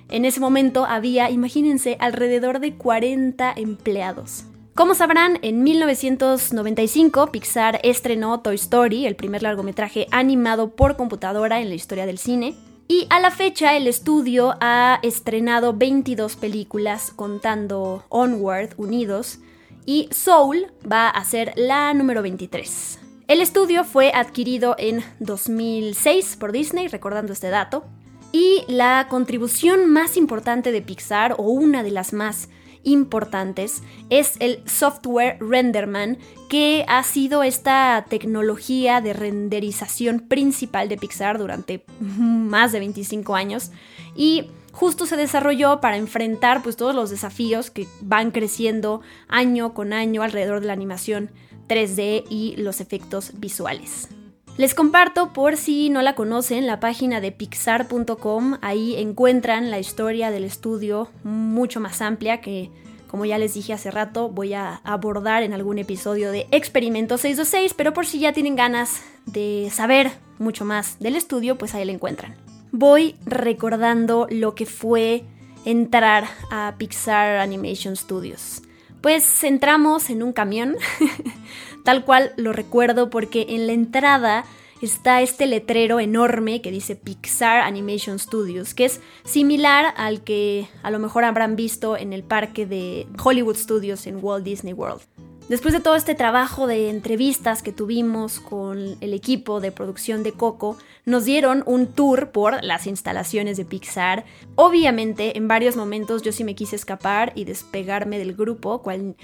En 0.08 0.24
ese 0.24 0.40
momento 0.40 0.84
había, 0.84 1.30
imagínense, 1.30 1.96
alrededor 1.98 2.60
de 2.60 2.74
40 2.74 3.52
empleados. 3.56 4.44
Como 4.74 4.94
sabrán, 4.94 5.38
en 5.42 5.62
1995 5.62 7.32
Pixar 7.32 7.80
estrenó 7.82 8.40
Toy 8.40 8.56
Story, 8.56 9.06
el 9.06 9.16
primer 9.16 9.42
largometraje 9.42 10.06
animado 10.10 10.76
por 10.76 10.96
computadora 10.96 11.60
en 11.60 11.70
la 11.70 11.74
historia 11.74 12.04
del 12.04 12.18
cine. 12.18 12.54
Y 12.88 13.06
a 13.10 13.18
la 13.18 13.32
fecha 13.32 13.76
el 13.76 13.88
estudio 13.88 14.54
ha 14.60 15.00
estrenado 15.02 15.72
22 15.72 16.36
películas 16.36 17.10
contando 17.10 18.04
Onward 18.08 18.74
Unidos 18.76 19.40
y 19.84 20.08
Soul 20.12 20.68
va 20.90 21.08
a 21.08 21.24
ser 21.24 21.52
la 21.56 21.92
número 21.94 22.22
23. 22.22 23.00
El 23.26 23.40
estudio 23.40 23.82
fue 23.82 24.12
adquirido 24.14 24.76
en 24.78 25.02
2006 25.18 26.36
por 26.36 26.52
Disney, 26.52 26.86
recordando 26.86 27.32
este 27.32 27.50
dato, 27.50 27.84
y 28.30 28.62
la 28.68 29.08
contribución 29.10 29.90
más 29.90 30.16
importante 30.16 30.70
de 30.70 30.80
Pixar, 30.80 31.34
o 31.38 31.42
una 31.42 31.82
de 31.82 31.90
las 31.90 32.12
más 32.12 32.48
importantes, 32.86 33.82
es 34.08 34.36
el 34.38 34.62
software 34.66 35.38
Renderman, 35.40 36.18
que 36.48 36.84
ha 36.88 37.02
sido 37.02 37.42
esta 37.42 38.06
tecnología 38.08 39.00
de 39.00 39.12
renderización 39.12 40.20
principal 40.20 40.88
de 40.88 40.96
Pixar 40.96 41.38
durante 41.38 41.84
más 42.00 42.72
de 42.72 42.78
25 42.78 43.34
años 43.34 43.72
y 44.14 44.50
justo 44.72 45.04
se 45.04 45.16
desarrolló 45.16 45.80
para 45.80 45.96
enfrentar 45.96 46.62
pues 46.62 46.76
todos 46.76 46.94
los 46.94 47.10
desafíos 47.10 47.70
que 47.70 47.88
van 48.00 48.30
creciendo 48.30 49.00
año 49.28 49.74
con 49.74 49.92
año 49.92 50.22
alrededor 50.22 50.60
de 50.60 50.68
la 50.68 50.72
animación 50.72 51.30
3D 51.68 52.24
y 52.30 52.54
los 52.56 52.80
efectos 52.80 53.32
visuales. 53.38 54.08
Les 54.56 54.74
comparto 54.74 55.34
por 55.34 55.58
si 55.58 55.90
no 55.90 56.00
la 56.00 56.14
conocen 56.14 56.66
la 56.66 56.80
página 56.80 57.20
de 57.20 57.30
pixar.com, 57.30 58.56
ahí 58.62 58.96
encuentran 58.96 59.70
la 59.70 59.78
historia 59.78 60.30
del 60.30 60.44
estudio 60.44 61.10
mucho 61.24 61.78
más 61.78 62.00
amplia 62.00 62.40
que 62.40 62.70
como 63.06 63.26
ya 63.26 63.36
les 63.36 63.54
dije 63.54 63.74
hace 63.74 63.90
rato 63.90 64.30
voy 64.30 64.54
a 64.54 64.76
abordar 64.76 65.42
en 65.42 65.52
algún 65.52 65.78
episodio 65.78 66.30
de 66.30 66.46
Experimento 66.50 67.18
626, 67.18 67.74
pero 67.74 67.92
por 67.92 68.06
si 68.06 68.18
ya 68.18 68.32
tienen 68.32 68.56
ganas 68.56 69.02
de 69.26 69.68
saber 69.70 70.10
mucho 70.38 70.64
más 70.64 70.98
del 71.00 71.16
estudio, 71.16 71.58
pues 71.58 71.74
ahí 71.74 71.84
la 71.84 71.92
encuentran. 71.92 72.34
Voy 72.72 73.14
recordando 73.26 74.26
lo 74.30 74.54
que 74.54 74.66
fue 74.66 75.24
entrar 75.64 76.24
a 76.50 76.74
Pixar 76.78 77.38
Animation 77.38 77.94
Studios. 77.94 78.62
Pues 79.00 79.44
entramos 79.44 80.10
en 80.10 80.22
un 80.22 80.32
camión, 80.32 80.76
tal 81.86 82.04
cual 82.04 82.32
lo 82.36 82.52
recuerdo 82.52 83.10
porque 83.10 83.46
en 83.50 83.68
la 83.68 83.72
entrada 83.72 84.44
está 84.82 85.22
este 85.22 85.46
letrero 85.46 86.00
enorme 86.00 86.60
que 86.60 86.72
dice 86.72 86.96
Pixar 86.96 87.60
Animation 87.60 88.18
Studios, 88.18 88.74
que 88.74 88.86
es 88.86 89.00
similar 89.24 89.94
al 89.96 90.24
que 90.24 90.66
a 90.82 90.90
lo 90.90 90.98
mejor 90.98 91.22
habrán 91.22 91.54
visto 91.54 91.96
en 91.96 92.12
el 92.12 92.24
parque 92.24 92.66
de 92.66 93.06
Hollywood 93.22 93.56
Studios 93.56 94.08
en 94.08 94.18
Walt 94.20 94.44
Disney 94.44 94.72
World. 94.72 95.02
Después 95.48 95.72
de 95.72 95.80
todo 95.80 95.94
este 95.94 96.16
trabajo 96.16 96.66
de 96.66 96.90
entrevistas 96.90 97.62
que 97.62 97.70
tuvimos 97.70 98.40
con 98.40 98.96
el 99.00 99.14
equipo 99.14 99.60
de 99.60 99.70
producción 99.70 100.24
de 100.24 100.32
Coco, 100.32 100.76
nos 101.04 101.24
dieron 101.24 101.62
un 101.66 101.86
tour 101.86 102.32
por 102.32 102.64
las 102.64 102.88
instalaciones 102.88 103.56
de 103.56 103.64
Pixar. 103.64 104.24
Obviamente, 104.56 105.38
en 105.38 105.46
varios 105.46 105.76
momentos 105.76 106.22
yo 106.22 106.32
sí 106.32 106.42
me 106.42 106.56
quise 106.56 106.74
escapar 106.74 107.32
y 107.36 107.44
despegarme 107.44 108.18
del 108.18 108.34
grupo, 108.34 108.82
cual, 108.82 109.14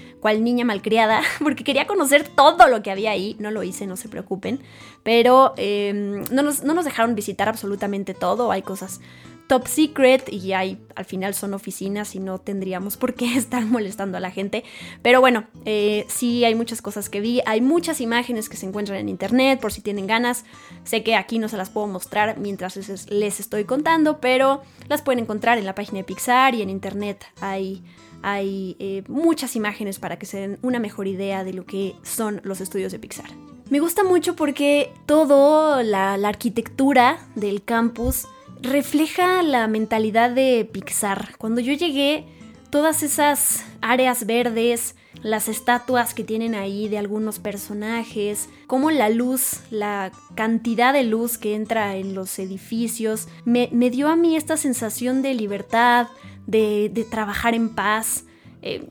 niña 0.43 0.63
malcriada, 0.63 1.21
porque 1.43 1.65
quería 1.65 1.87
conocer 1.87 2.25
todo 2.25 2.69
lo 2.69 2.81
que 2.81 2.91
había 2.91 3.11
ahí. 3.11 3.35
No 3.39 3.51
lo 3.51 3.61
hice, 3.61 3.85
no 3.85 3.97
se 3.97 4.07
preocupen. 4.07 4.61
Pero 5.03 5.53
em, 5.57 6.23
no, 6.31 6.41
nos, 6.41 6.63
no 6.63 6.73
nos 6.73 6.85
dejaron 6.85 7.15
visitar 7.15 7.49
absolutamente 7.49 8.13
todo. 8.13 8.49
Hay 8.53 8.61
cosas 8.61 9.01
top 9.47 9.67
secret 9.67 10.31
y 10.31 10.53
hay, 10.53 10.79
al 10.95 11.05
final 11.05 11.33
son 11.33 11.53
oficinas 11.53 12.15
y 12.15 12.19
no 12.19 12.39
tendríamos 12.39 12.97
por 12.97 13.13
qué 13.13 13.35
estar 13.37 13.65
molestando 13.65 14.17
a 14.17 14.21
la 14.21 14.31
gente. 14.31 14.63
Pero 15.01 15.21
bueno, 15.21 15.45
eh, 15.65 16.05
sí 16.07 16.45
hay 16.45 16.55
muchas 16.55 16.81
cosas 16.81 17.09
que 17.09 17.19
vi, 17.19 17.41
hay 17.45 17.61
muchas 17.61 18.01
imágenes 18.01 18.49
que 18.49 18.57
se 18.57 18.65
encuentran 18.65 18.99
en 18.99 19.09
internet 19.09 19.59
por 19.59 19.71
si 19.71 19.81
tienen 19.81 20.07
ganas. 20.07 20.45
Sé 20.83 21.03
que 21.03 21.15
aquí 21.15 21.39
no 21.39 21.49
se 21.49 21.57
las 21.57 21.69
puedo 21.69 21.87
mostrar 21.87 22.37
mientras 22.37 22.75
les, 23.09 23.39
estoy 23.39 23.65
contando, 23.65 24.19
pero 24.19 24.61
las 24.87 25.01
pueden 25.01 25.19
encontrar 25.19 25.57
en 25.57 25.65
la 25.65 25.75
página 25.75 25.99
de 25.99 26.03
Pixar 26.03 26.55
y 26.55 26.61
en 26.61 26.69
internet 26.69 27.25
hay 27.41 27.83
hay 28.25 28.77
eh, 28.79 29.03
muchas 29.09 29.57
imágenes 29.57 29.99
para 29.99 30.17
que 30.17 30.25
se 30.25 30.39
den 30.39 30.59
una 30.61 30.79
mejor 30.79 31.07
idea 31.09 31.43
de 31.43 31.51
lo 31.51 31.65
que 31.65 31.93
son 32.03 32.39
los 32.45 32.61
estudios 32.61 32.93
de 32.93 32.99
Pixar. 32.99 33.29
Me 33.69 33.81
gusta 33.81 34.05
mucho 34.05 34.37
porque 34.37 34.93
todo 35.05 35.83
la 35.83 36.13
arquitectura 36.13 37.27
del 37.35 37.65
campus 37.65 38.25
refleja 38.63 39.43
la 39.43 39.67
mentalidad 39.67 40.31
de 40.31 40.67
Pixar. 40.71 41.35
Cuando 41.37 41.61
yo 41.61 41.73
llegué, 41.73 42.25
todas 42.69 43.03
esas 43.03 43.63
áreas 43.81 44.25
verdes, 44.25 44.95
las 45.21 45.47
estatuas 45.47 46.13
que 46.13 46.23
tienen 46.23 46.55
ahí 46.55 46.87
de 46.87 46.97
algunos 46.97 47.39
personajes, 47.39 48.49
como 48.65 48.89
la 48.89 49.09
luz, 49.09 49.59
la 49.69 50.11
cantidad 50.35 50.93
de 50.93 51.03
luz 51.03 51.37
que 51.37 51.55
entra 51.55 51.97
en 51.97 52.15
los 52.15 52.39
edificios, 52.39 53.27
me, 53.45 53.67
dio 53.91 54.07
a 54.07 54.15
mí 54.15 54.35
esta 54.35 54.57
sensación 54.57 55.21
de 55.21 55.33
libertad, 55.33 56.07
de, 56.47 57.05
trabajar 57.11 57.53
en 57.53 57.69
paz. 57.75 58.25
Eh, 58.61 58.81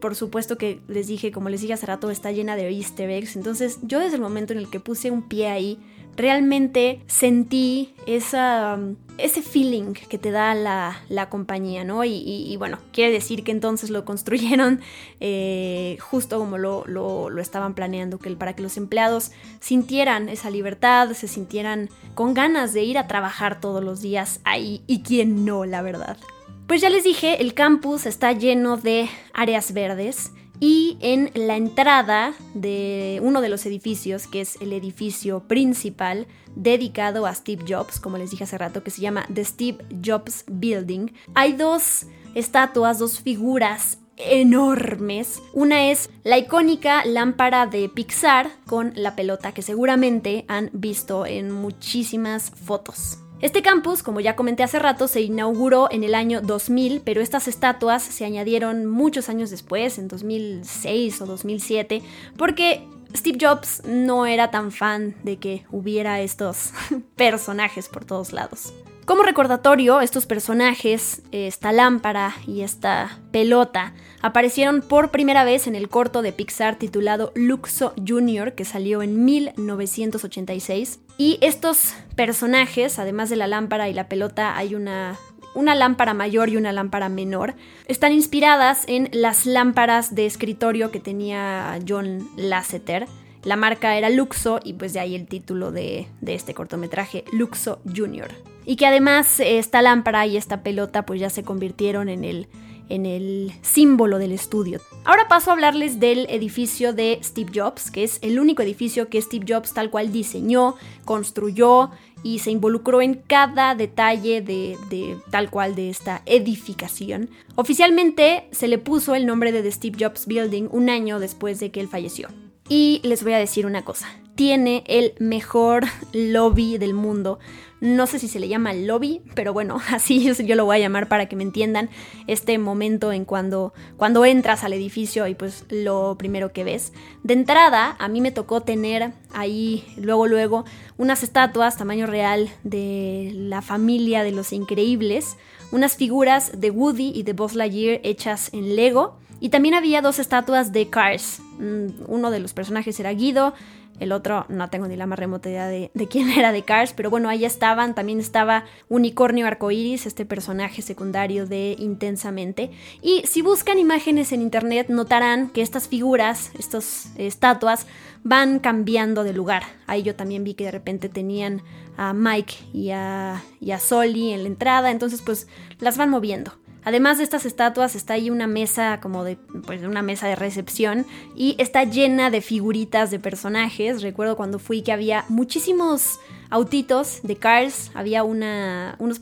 por 0.00 0.16
supuesto 0.16 0.56
que 0.56 0.80
les 0.88 1.06
dije, 1.06 1.30
como 1.30 1.50
les 1.50 1.60
dije 1.60 1.74
hace 1.74 1.86
rato, 1.86 2.10
está 2.10 2.32
llena 2.32 2.56
de 2.56 2.70
easter 2.70 3.10
eggs. 3.10 3.36
Entonces 3.36 3.78
yo 3.82 4.00
desde 4.00 4.16
el 4.16 4.22
momento 4.22 4.54
en 4.54 4.58
el 4.58 4.70
que 4.70 4.80
puse 4.80 5.10
un 5.10 5.28
pie 5.28 5.48
ahí, 5.48 5.78
realmente 6.18 7.00
sentí 7.06 7.94
esa, 8.06 8.76
ese 9.18 9.40
feeling 9.40 9.94
que 9.94 10.18
te 10.18 10.32
da 10.32 10.52
la, 10.54 11.28
compañía, 11.30 11.84
¿no? 11.84 12.04
Y, 12.04 12.54
bueno, 12.58 12.78
quiere 12.92 13.12
decir 13.12 13.44
que 13.44 13.52
entonces 13.52 13.88
lo 13.88 14.04
construyeron 14.04 14.80
eh, 15.20 15.96
justo 16.00 16.38
como 16.38 16.58
lo, 16.58 17.38
estaban 17.38 17.74
planeando, 17.74 18.18
que 18.18 18.30
para 18.32 18.54
que 18.54 18.62
los 18.62 18.76
empleados 18.76 19.30
sintieran 19.60 20.28
esa 20.28 20.50
libertad, 20.50 21.12
se 21.12 21.28
sintieran 21.28 21.88
con 22.14 22.34
ganas 22.34 22.72
de 22.74 22.82
ir 22.82 22.98
a 22.98 23.06
trabajar 23.06 23.60
todos 23.60 23.82
los 23.82 24.02
días 24.02 24.40
ahí, 24.42 24.82
y 24.88 25.02
quién 25.02 25.44
no, 25.44 25.64
la 25.64 25.82
verdad. 25.82 26.18
Pues 26.66 26.80
ya 26.80 26.90
les 26.90 27.04
dije, 27.04 27.40
el 27.40 27.54
campus 27.54 28.06
está 28.06 28.32
lleno 28.32 28.76
de 28.76 29.08
áreas 29.32 29.72
verdes 29.72 30.32
y 30.60 30.98
en 31.00 31.30
la 31.34 31.56
entrada 31.56 32.34
de 32.54 33.20
uno 33.22 33.40
de 33.40 33.48
los 33.48 33.64
edificios, 33.66 34.26
que 34.26 34.40
es 34.40 34.56
el 34.60 34.72
edificio 34.72 35.40
principal 35.40 36.26
dedicado 36.56 37.26
a 37.26 37.34
Steve 37.34 37.64
Jobs, 37.68 38.00
como 38.00 38.18
les 38.18 38.30
dije 38.30 38.44
hace 38.44 38.58
rato, 38.58 38.82
que 38.82 38.90
se 38.90 39.00
llama 39.00 39.26
The 39.32 39.44
Steve 39.44 39.78
Jobs 40.04 40.44
Building, 40.48 41.12
hay 41.34 41.52
dos 41.52 42.06
estatuas, 42.34 42.98
dos 42.98 43.20
figuras 43.20 43.98
enormes. 44.16 45.40
Una 45.52 45.90
es 45.90 46.10
la 46.24 46.38
icónica 46.38 47.04
lámpara 47.04 47.66
de 47.66 47.88
Pixar 47.88 48.50
con 48.66 48.92
la 48.96 49.14
pelota 49.14 49.52
que 49.52 49.62
seguramente 49.62 50.44
han 50.48 50.70
visto 50.72 51.24
en 51.24 51.52
muchísimas 51.52 52.50
fotos. 52.50 53.18
Este 53.40 53.62
campus, 53.62 54.02
como 54.02 54.18
ya 54.18 54.34
comenté 54.34 54.64
hace 54.64 54.80
rato, 54.80 55.06
se 55.06 55.20
inauguró 55.20 55.88
en 55.92 56.02
el 56.02 56.16
año 56.16 56.40
2000, 56.40 57.02
pero 57.04 57.20
estas 57.20 57.46
estatuas 57.46 58.02
se 58.02 58.24
añadieron 58.24 58.86
muchos 58.86 59.28
años 59.28 59.50
después, 59.50 59.98
en 59.98 60.08
2006 60.08 61.20
o 61.20 61.26
2007, 61.26 62.02
porque 62.36 62.88
Steve 63.14 63.38
Jobs 63.40 63.82
no 63.86 64.26
era 64.26 64.50
tan 64.50 64.72
fan 64.72 65.14
de 65.22 65.36
que 65.36 65.64
hubiera 65.70 66.20
estos 66.20 66.72
personajes 67.16 67.88
por 67.88 68.04
todos 68.04 68.32
lados. 68.32 68.72
Como 69.08 69.22
recordatorio, 69.22 70.02
estos 70.02 70.26
personajes, 70.26 71.22
esta 71.32 71.72
lámpara 71.72 72.34
y 72.46 72.60
esta 72.60 73.18
pelota, 73.30 73.94
aparecieron 74.20 74.82
por 74.82 75.10
primera 75.10 75.44
vez 75.44 75.66
en 75.66 75.74
el 75.74 75.88
corto 75.88 76.20
de 76.20 76.34
Pixar 76.34 76.76
titulado 76.76 77.32
Luxo 77.34 77.94
Jr., 78.06 78.52
que 78.52 78.66
salió 78.66 79.00
en 79.00 79.24
1986. 79.24 81.00
Y 81.16 81.38
estos 81.40 81.94
personajes, 82.16 82.98
además 82.98 83.30
de 83.30 83.36
la 83.36 83.46
lámpara 83.46 83.88
y 83.88 83.94
la 83.94 84.10
pelota, 84.10 84.58
hay 84.58 84.74
una 84.74 85.16
una 85.54 85.74
lámpara 85.74 86.12
mayor 86.12 86.50
y 86.50 86.58
una 86.58 86.72
lámpara 86.72 87.08
menor, 87.08 87.54
están 87.86 88.12
inspiradas 88.12 88.84
en 88.88 89.08
las 89.12 89.46
lámparas 89.46 90.14
de 90.14 90.26
escritorio 90.26 90.90
que 90.90 91.00
tenía 91.00 91.78
John 91.88 92.28
Lasseter. 92.36 93.06
La 93.42 93.56
marca 93.56 93.96
era 93.96 94.10
Luxo 94.10 94.60
y 94.62 94.74
pues 94.74 94.92
de 94.92 95.00
ahí 95.00 95.14
el 95.14 95.26
título 95.26 95.72
de, 95.72 96.08
de 96.20 96.34
este 96.34 96.52
cortometraje, 96.52 97.24
Luxo 97.32 97.80
Jr. 97.86 98.57
Y 98.68 98.76
que 98.76 98.84
además 98.84 99.40
esta 99.40 99.80
lámpara 99.80 100.26
y 100.26 100.36
esta 100.36 100.62
pelota 100.62 101.06
pues 101.06 101.18
ya 101.18 101.30
se 101.30 101.42
convirtieron 101.42 102.10
en 102.10 102.22
el, 102.22 102.48
en 102.90 103.06
el 103.06 103.50
símbolo 103.62 104.18
del 104.18 104.30
estudio. 104.30 104.78
Ahora 105.06 105.26
paso 105.26 105.48
a 105.48 105.54
hablarles 105.54 106.00
del 106.00 106.26
edificio 106.28 106.92
de 106.92 107.18
Steve 107.22 107.50
Jobs, 107.54 107.90
que 107.90 108.04
es 108.04 108.18
el 108.20 108.38
único 108.38 108.60
edificio 108.60 109.08
que 109.08 109.22
Steve 109.22 109.46
Jobs 109.48 109.72
tal 109.72 109.88
cual 109.88 110.12
diseñó, 110.12 110.74
construyó 111.06 111.92
y 112.22 112.40
se 112.40 112.50
involucró 112.50 113.00
en 113.00 113.14
cada 113.14 113.74
detalle 113.74 114.42
de, 114.42 114.76
de, 114.90 115.16
tal 115.30 115.48
cual 115.48 115.74
de 115.74 115.88
esta 115.88 116.20
edificación. 116.26 117.30
Oficialmente 117.54 118.48
se 118.50 118.68
le 118.68 118.76
puso 118.76 119.14
el 119.14 119.24
nombre 119.24 119.50
de 119.50 119.62
The 119.62 119.72
Steve 119.72 119.96
Jobs 119.98 120.26
Building 120.26 120.68
un 120.72 120.90
año 120.90 121.20
después 121.20 121.58
de 121.58 121.70
que 121.70 121.80
él 121.80 121.88
falleció. 121.88 122.28
Y 122.68 123.00
les 123.02 123.22
voy 123.22 123.32
a 123.32 123.38
decir 123.38 123.64
una 123.64 123.82
cosa, 123.82 124.08
tiene 124.34 124.84
el 124.86 125.14
mejor 125.18 125.84
lobby 126.12 126.78
del 126.78 126.94
mundo. 126.94 127.38
No 127.80 128.08
sé 128.08 128.18
si 128.18 128.26
se 128.26 128.40
le 128.40 128.48
llama 128.48 128.72
lobby, 128.72 129.22
pero 129.34 129.52
bueno, 129.52 129.80
así 129.90 130.32
yo 130.44 130.54
lo 130.56 130.64
voy 130.64 130.76
a 130.76 130.80
llamar 130.80 131.08
para 131.08 131.26
que 131.26 131.36
me 131.36 131.44
entiendan 131.44 131.90
este 132.26 132.58
momento 132.58 133.12
en 133.12 133.24
cuando, 133.24 133.72
cuando 133.96 134.24
entras 134.24 134.64
al 134.64 134.72
edificio 134.72 135.26
y 135.28 135.34
pues 135.34 135.64
lo 135.70 136.16
primero 136.18 136.52
que 136.52 136.64
ves. 136.64 136.92
De 137.22 137.34
entrada, 137.34 137.96
a 137.98 138.08
mí 138.08 138.20
me 138.20 138.32
tocó 138.32 138.60
tener 138.60 139.12
ahí 139.32 139.84
luego, 139.96 140.26
luego, 140.26 140.64
unas 140.96 141.22
estatuas 141.22 141.76
tamaño 141.76 142.06
real 142.06 142.50
de 142.64 143.30
la 143.34 143.62
familia 143.62 144.24
de 144.24 144.32
los 144.32 144.52
increíbles, 144.52 145.36
unas 145.70 145.96
figuras 145.96 146.60
de 146.60 146.70
Woody 146.70 147.12
y 147.14 147.22
de 147.22 147.32
Buzz 147.32 147.54
Lightyear 147.54 148.00
hechas 148.02 148.52
en 148.52 148.76
Lego. 148.76 149.18
Y 149.40 149.50
también 149.50 149.74
había 149.74 150.02
dos 150.02 150.18
estatuas 150.18 150.72
de 150.72 150.88
Cars. 150.88 151.40
Mm, 151.58 152.04
uno 152.06 152.30
de 152.30 152.40
los 152.40 152.52
personajes 152.52 152.98
era 153.00 153.12
Guido 153.12 153.54
el 154.00 154.12
otro 154.12 154.46
no 154.48 154.70
tengo 154.70 154.86
ni 154.86 154.96
la 154.96 155.06
más 155.06 155.18
remota 155.18 155.48
idea 155.48 155.66
de, 155.66 155.90
quién 156.08 156.30
era 156.36 156.52
de 156.52 156.62
Cars, 156.62 156.92
pero 156.92 157.10
bueno, 157.10 157.28
ahí 157.28 157.44
estaban. 157.44 157.94
También 157.94 158.20
estaba 158.20 158.64
Unicornio 158.88 159.46
Arcoiris, 159.46 160.06
este 160.06 160.24
personaje 160.24 160.82
secundario 160.82 161.46
de 161.46 161.76
Intensamente. 161.78 162.70
Y 163.02 163.22
si 163.26 163.42
buscan 163.42 163.78
imágenes 163.78 164.32
en 164.32 164.42
internet, 164.42 164.88
notarán 164.88 165.50
que 165.50 165.62
estas 165.62 165.88
figuras, 165.88 166.52
estas 166.58 167.12
estatuas, 167.16 167.86
van 168.24 168.58
cambiando 168.58 169.24
de 169.24 169.32
lugar. 169.32 169.62
Ahí 169.86 170.02
yo 170.02 170.14
también 170.14 170.44
vi 170.44 170.54
que 170.54 170.64
de 170.64 170.70
repente 170.70 171.08
tenían 171.08 171.62
a 171.96 172.12
Mike 172.12 172.54
y 172.72 172.90
a, 172.90 173.42
y 173.60 173.72
a 173.72 173.78
Soli 173.78 174.32
en 174.32 174.42
la 174.42 174.48
entrada, 174.48 174.90
entonces 174.90 175.22
pues 175.22 175.48
las 175.80 175.96
van 175.96 176.10
moviendo. 176.10 176.52
Además 176.88 177.18
de 177.18 177.24
estas 177.24 177.44
estatuas 177.44 177.94
está 177.94 178.14
ahí 178.14 178.30
una 178.30 178.46
mesa 178.46 178.98
como 179.02 179.22
de 179.22 179.36
pues 179.66 179.82
una 179.82 180.00
mesa 180.00 180.26
de 180.26 180.36
recepción 180.36 181.04
y 181.36 181.54
está 181.58 181.84
llena 181.84 182.30
de 182.30 182.40
figuritas 182.40 183.10
de 183.10 183.18
personajes. 183.18 184.00
Recuerdo 184.00 184.38
cuando 184.38 184.58
fui 184.58 184.80
que 184.80 184.90
había 184.90 185.26
muchísimos 185.28 186.18
autitos 186.48 187.20
de 187.24 187.36
Cars, 187.36 187.90
había 187.92 188.24
una 188.24 188.96
unos 189.00 189.20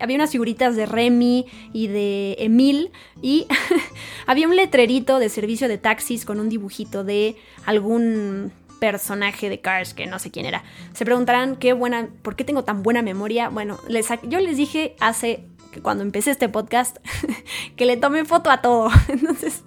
había 0.00 0.16
unas 0.16 0.32
figuritas 0.32 0.76
de 0.76 0.84
Remy 0.84 1.46
y 1.72 1.86
de 1.86 2.36
Emil 2.40 2.90
y 3.22 3.46
había 4.26 4.46
un 4.46 4.54
letrerito 4.54 5.18
de 5.18 5.30
servicio 5.30 5.66
de 5.66 5.78
taxis 5.78 6.26
con 6.26 6.38
un 6.40 6.50
dibujito 6.50 7.04
de 7.04 7.36
algún 7.64 8.52
personaje 8.80 9.48
de 9.48 9.62
Cars 9.62 9.94
que 9.94 10.04
no 10.04 10.18
sé 10.18 10.30
quién 10.30 10.44
era. 10.44 10.62
Se 10.92 11.06
preguntarán 11.06 11.56
qué 11.56 11.72
buena, 11.72 12.10
¿por 12.20 12.36
qué 12.36 12.44
tengo 12.44 12.64
tan 12.64 12.82
buena 12.82 13.00
memoria? 13.00 13.48
Bueno, 13.48 13.78
les, 13.88 14.08
yo 14.24 14.40
les 14.40 14.58
dije 14.58 14.94
hace 15.00 15.46
cuando 15.82 16.02
empecé 16.02 16.30
este 16.30 16.48
podcast, 16.48 16.98
que 17.76 17.86
le 17.86 17.96
tomé 17.96 18.24
foto 18.24 18.50
a 18.50 18.60
todo. 18.60 18.90
Entonces 19.08 19.64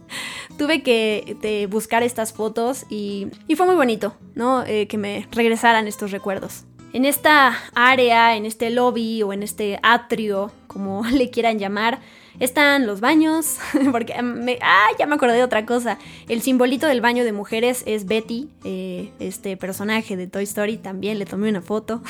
tuve 0.58 0.84
que 0.84 1.68
buscar 1.70 2.04
estas 2.04 2.34
fotos 2.34 2.86
y, 2.90 3.28
fue 3.56 3.66
muy 3.66 3.76
bonito, 3.76 4.16
¿no? 4.36 4.64
Eh, 4.66 4.88
que 4.88 4.98
me 4.98 5.28
regresaran 5.32 5.88
estos 5.88 6.12
recuerdos. 6.12 6.66
En 6.94 7.06
esta 7.06 7.58
área, 7.74 8.36
en 8.36 8.46
este 8.46 8.70
lobby 8.70 9.24
o 9.24 9.32
en 9.32 9.44
este 9.44 9.80
atrio, 9.82 10.52
como 10.68 11.06
le 11.12 11.30
quieran 11.30 11.60
llamar, 11.60 12.00
están 12.40 12.88
los 12.88 13.02
baños, 13.02 13.58
porque 13.92 14.22
me, 14.22 14.58
ah, 14.62 14.88
ya 14.98 15.06
me 15.06 15.16
acordé 15.16 15.36
de 15.36 15.44
otra 15.44 15.66
cosa. 15.66 15.98
El 16.28 16.42
simbolito 16.42 16.88
del 16.88 17.02
baño 17.02 17.24
de 17.24 17.32
mujeres 17.32 17.84
es 17.86 18.06
Betty, 18.06 18.50
eh, 18.64 19.12
este 19.20 19.58
personaje 19.58 20.18
de 20.18 20.28
Toy 20.28 20.44
Story, 20.44 20.78
también 20.78 21.20
le 21.20 21.26
tomé 21.26 21.50
una 21.50 21.62
foto. 21.62 22.02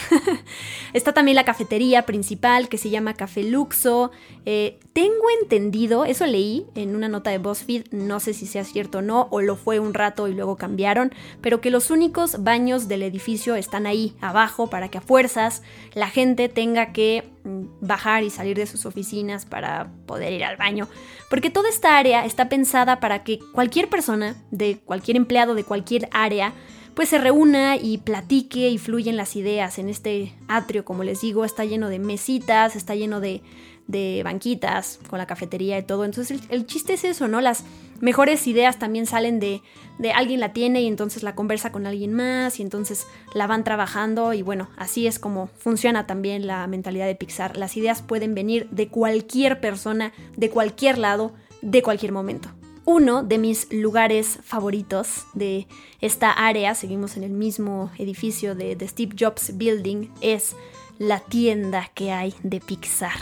Está 0.94 1.14
también 1.14 1.36
la 1.36 1.46
cafetería 1.46 2.06
principal 2.06 2.70
que 2.70 2.78
se 2.78 2.90
llama 2.90 3.14
Café 3.14 3.44
Luxo. 3.44 4.12
Eh, 4.46 4.80
tengo 4.94 5.24
entendido, 5.42 6.06
eso 6.06 6.26
leí 6.26 6.66
en 6.76 6.96
una 6.96 7.08
nota 7.08 7.30
de 7.30 7.38
BuzzFeed, 7.38 7.92
no 7.92 8.20
sé 8.20 8.34
si 8.34 8.46
sea 8.46 8.64
cierto 8.64 9.00
o 9.00 9.02
no, 9.02 9.28
o 9.32 9.42
lo 9.42 9.56
fue 9.56 9.80
un 9.80 9.94
rato 9.94 10.28
y 10.28 10.34
luego 10.34 10.58
cambiaron, 10.58 11.14
pero 11.42 11.62
que 11.62 11.72
los 11.72 11.92
únicos 11.92 12.44
baños 12.44 12.88
del 12.88 13.04
edificio 13.04 13.56
están 13.56 13.86
ahí, 13.86 14.16
abajo, 14.22 14.70
para 14.70 14.90
que 14.90 14.98
a 14.98 15.02
fuerzas 15.02 15.64
la 15.94 16.10
gente 16.10 16.50
tenga 16.50 16.92
que 16.94 17.31
bajar 17.44 18.24
y 18.24 18.30
salir 18.30 18.58
de 18.58 18.68
sus 18.68 18.86
oficinas 18.86 19.46
para 19.46 19.92
poder 20.06 20.34
ir 20.34 20.44
al 20.44 20.58
baño, 20.58 20.88
porque 21.30 21.50
toda 21.50 21.70
esta 21.70 21.98
área 21.98 22.26
está 22.26 22.50
pensada 22.50 23.00
para 23.00 23.24
que 23.24 23.40
cualquier 23.54 23.90
persona, 23.90 24.36
de 24.52 24.80
cualquier 24.80 25.18
empleado 25.18 25.56
de 25.56 25.64
cualquier 25.64 26.10
área, 26.12 26.54
pues 26.94 27.10
se 27.10 27.18
reúna 27.18 27.78
y 27.78 28.00
platique 28.00 28.70
y 28.70 28.78
fluyen 28.78 29.16
las 29.16 29.36
ideas 29.36 29.80
en 29.80 29.90
este 29.90 30.34
atrio, 30.48 30.84
como 30.84 31.04
les 31.04 31.22
digo, 31.22 31.46
está 31.46 31.64
lleno 31.64 31.90
de 31.90 32.00
mesitas, 32.00 32.76
está 32.76 32.96
lleno 32.96 33.22
de, 33.22 33.42
de 33.88 34.22
banquitas 34.24 35.00
con 35.10 35.20
la 35.20 35.28
cafetería 35.28 35.78
y 35.78 35.84
todo. 35.84 36.06
Entonces 36.06 36.42
el, 36.50 36.66
chiste 36.66 36.94
es 36.94 37.04
eso, 37.04 37.28
¿no? 37.28 37.42
Las 37.42 37.64
mejores 38.02 38.46
ideas 38.48 38.80
también 38.80 39.06
salen 39.06 39.40
de, 39.40 39.62
de 40.00 40.12
alguien 40.12 40.40
la 40.40 40.54
tiene 40.54 40.82
y 40.82 40.88
entonces 40.88 41.24
la 41.24 41.36
conversa 41.36 41.72
con 41.72 41.88
alguien 41.88 42.14
más 42.14 42.60
y 42.60 42.64
entonces 42.64 43.08
la 43.34 43.48
van 43.48 43.64
trabajando 43.64 44.34
y 44.34 44.42
bueno, 44.42 44.70
así 44.78 45.08
es 45.08 45.20
como 45.20 45.48
funciona 45.48 46.08
también 46.08 46.48
la 46.48 46.68
mentalidad 46.68 47.08
de 47.08 47.16
Pixar. 47.16 47.58
Las 47.58 47.78
ideas 47.78 48.02
pueden 48.02 48.36
venir 48.36 48.68
de 48.72 48.90
cualquier 48.90 49.62
persona, 49.62 50.12
de 50.36 50.50
cualquier 50.50 50.98
lado, 50.98 51.34
de 51.62 51.82
cualquier 51.82 52.12
momento 52.12 52.50
uno 52.86 53.24
de 53.24 53.38
mis 53.38 53.72
lugares 53.72 54.40
favoritos 54.44 55.26
de 55.34 55.68
esta 56.02 56.32
área, 56.32 56.74
seguimos 56.76 57.16
en 57.16 57.24
el 57.24 57.32
mismo 57.32 57.92
edificio 57.98 58.56
de, 58.56 58.76
The 58.76 58.88
Steve 58.88 59.16
Jobs 59.18 59.58
Building, 59.58 60.10
es 60.22 60.56
la 60.98 61.20
tienda 61.20 61.90
que 61.94 62.12
hay 62.12 62.34
de 62.44 62.60
Pixar. 62.60 63.20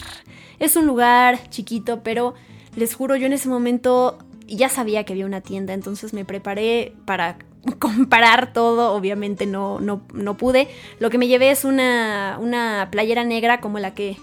Es 0.59 0.75
un 0.75 0.85
lugar 0.85 1.49
chiquito, 1.49 2.03
pero 2.03 2.33
les 2.75 2.95
juro, 2.95 3.15
yo 3.15 3.25
en 3.25 3.33
ese 3.33 3.49
momento 3.49 4.17
ya 4.55 4.69
sabía 4.69 5.03
que 5.03 5.13
había 5.13 5.25
una 5.25 5.41
tienda, 5.41 5.73
entonces 5.73 6.13
me 6.13 6.25
preparé 6.25 6.93
para 7.05 7.37
comparar 7.79 8.53
todo, 8.53 8.93
obviamente 8.93 9.45
no, 9.45 9.79
no, 9.79 10.01
no 10.13 10.37
pude. 10.37 10.67
Lo 10.99 11.09
que 11.09 11.17
me 11.17 11.27
llevé 11.27 11.51
es 11.51 11.65
una, 11.65 12.37
una 12.41 12.89
playera 12.91 13.23
negra 13.23 13.61
como 13.61 13.79
la 13.79 13.93
que 13.93 14.17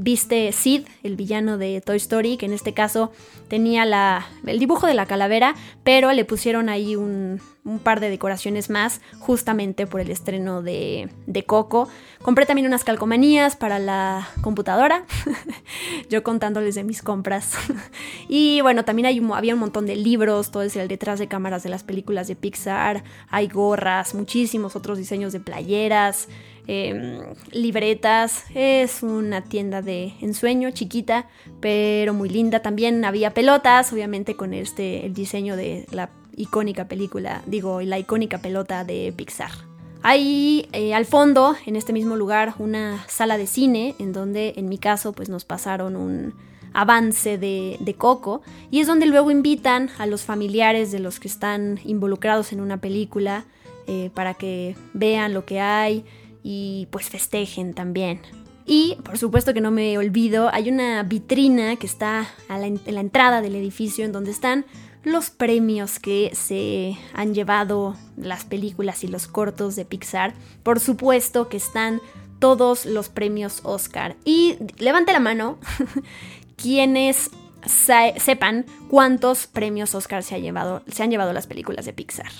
viste 0.00 0.50
Sid, 0.52 0.86
el 1.02 1.14
villano 1.14 1.58
de 1.58 1.82
Toy 1.82 1.98
Story, 1.98 2.38
que 2.38 2.46
en 2.46 2.54
este 2.54 2.72
caso 2.72 3.12
tenía 3.48 3.84
la, 3.84 4.26
el 4.46 4.58
dibujo 4.58 4.86
de 4.86 4.94
la 4.94 5.04
calavera, 5.04 5.54
pero 5.84 6.10
le 6.12 6.24
pusieron 6.24 6.70
ahí 6.70 6.96
un, 6.96 7.38
un 7.64 7.78
par 7.78 8.00
de 8.00 8.08
decoraciones 8.08 8.70
más, 8.70 9.02
justamente 9.18 9.86
por 9.86 10.00
el 10.00 10.10
estreno 10.10 10.62
de, 10.62 11.10
de 11.26 11.44
Coco. 11.44 11.88
Compré 12.22 12.46
también 12.46 12.66
unas 12.66 12.82
calcomanías 12.82 13.56
para 13.56 13.78
la 13.78 14.26
computadora, 14.40 15.04
yo 16.08 16.22
contándoles 16.22 16.76
de 16.76 16.84
mis 16.84 17.02
compras. 17.02 17.52
y 18.28 18.62
bueno, 18.62 18.86
también 18.86 19.04
hay, 19.04 19.22
había 19.34 19.52
un 19.52 19.60
montón 19.60 19.84
de 19.84 19.96
libros, 19.96 20.50
todo 20.50 20.62
es 20.62 20.76
el 20.76 20.88
detrás 20.88 21.18
de 21.18 21.28
cámaras 21.28 21.62
de 21.62 21.68
las 21.68 21.84
películas 21.84 22.26
de 22.26 22.36
Pixar, 22.36 23.04
hay 23.28 23.48
gorras, 23.48 24.14
muchísimos 24.14 24.76
otros 24.76 24.96
diseños 24.96 25.34
de 25.34 25.40
playeras. 25.40 26.28
Em, 26.66 27.20
libretas. 27.52 28.44
Es 28.54 29.02
una 29.02 29.42
tienda 29.42 29.82
de 29.82 30.14
ensueño 30.20 30.70
chiquita, 30.70 31.28
pero 31.60 32.14
muy 32.14 32.28
linda. 32.28 32.60
También 32.60 33.04
había 33.04 33.34
pelotas, 33.34 33.92
obviamente 33.92 34.36
con 34.36 34.54
este 34.54 35.06
el 35.06 35.14
diseño 35.14 35.56
de 35.56 35.86
la 35.90 36.10
icónica 36.36 36.86
película, 36.86 37.42
digo, 37.46 37.80
la 37.80 37.98
icónica 37.98 38.38
pelota 38.38 38.84
de 38.84 39.12
Pixar. 39.16 39.50
Hay 40.02 40.68
eh, 40.72 40.94
al 40.94 41.04
fondo, 41.04 41.56
en 41.66 41.76
este 41.76 41.92
mismo 41.92 42.16
lugar, 42.16 42.54
una 42.58 43.04
sala 43.08 43.36
de 43.36 43.46
cine 43.46 43.94
en 43.98 44.12
donde 44.12 44.54
en 44.56 44.68
mi 44.68 44.78
caso 44.78 45.12
pues 45.12 45.28
nos 45.28 45.44
pasaron 45.44 45.96
un, 45.96 46.34
avance 46.72 47.38
de, 47.38 47.94
Coco 47.98 48.42
y 48.70 48.80
es 48.80 48.86
donde 48.86 49.06
luego 49.06 49.30
invitan 49.30 49.90
a 49.98 50.06
los 50.06 50.22
familiares 50.22 50.92
de 50.92 51.00
los 51.00 51.20
que 51.20 51.28
están 51.28 51.80
involucrados 51.84 52.52
en 52.52 52.60
una 52.60 52.78
película 52.78 53.44
eh, 53.86 54.10
para 54.14 54.34
que 54.34 54.76
vean 54.94 55.34
lo 55.34 55.44
que 55.44 55.60
hay 55.60 56.04
y 56.42 56.88
pues 56.90 57.08
festejen 57.08 57.74
también. 57.74 58.20
Y 58.66 58.96
por 59.02 59.18
supuesto 59.18 59.52
que 59.52 59.60
no 59.60 59.70
me 59.70 59.98
olvido, 59.98 60.48
hay 60.52 60.68
una 60.68 61.02
vitrina 61.02 61.76
que 61.76 61.86
está 61.86 62.28
en 62.48 62.80
la 62.86 63.00
entrada 63.00 63.40
del 63.40 63.56
edificio 63.56 64.04
en 64.04 64.12
donde 64.12 64.30
están 64.30 64.64
los 65.02 65.30
premios 65.30 65.98
que 65.98 66.30
se 66.34 66.96
han 67.14 67.34
llevado 67.34 67.96
las 68.16 68.44
películas 68.44 69.02
y 69.02 69.08
los 69.08 69.26
cortos 69.26 69.76
de 69.76 69.84
Pixar. 69.84 70.34
Por 70.62 70.78
supuesto 70.78 71.48
que 71.48 71.56
están 71.56 72.00
todos 72.38 72.86
los 72.86 73.08
premios 73.08 73.60
Oscar. 73.64 74.16
Y 74.24 74.56
levante 74.78 75.12
la 75.12 75.20
mano 75.20 75.58
quienes 76.56 77.30
sepan 77.66 78.66
cuántos 78.88 79.46
premios 79.46 79.94
Oscar 79.94 80.22
se, 80.22 80.40
llevado, 80.40 80.82
se 80.86 81.02
han 81.02 81.10
llevado 81.10 81.32
las 81.32 81.46
películas 81.46 81.84
de 81.86 81.92
Pixar. 81.92 82.30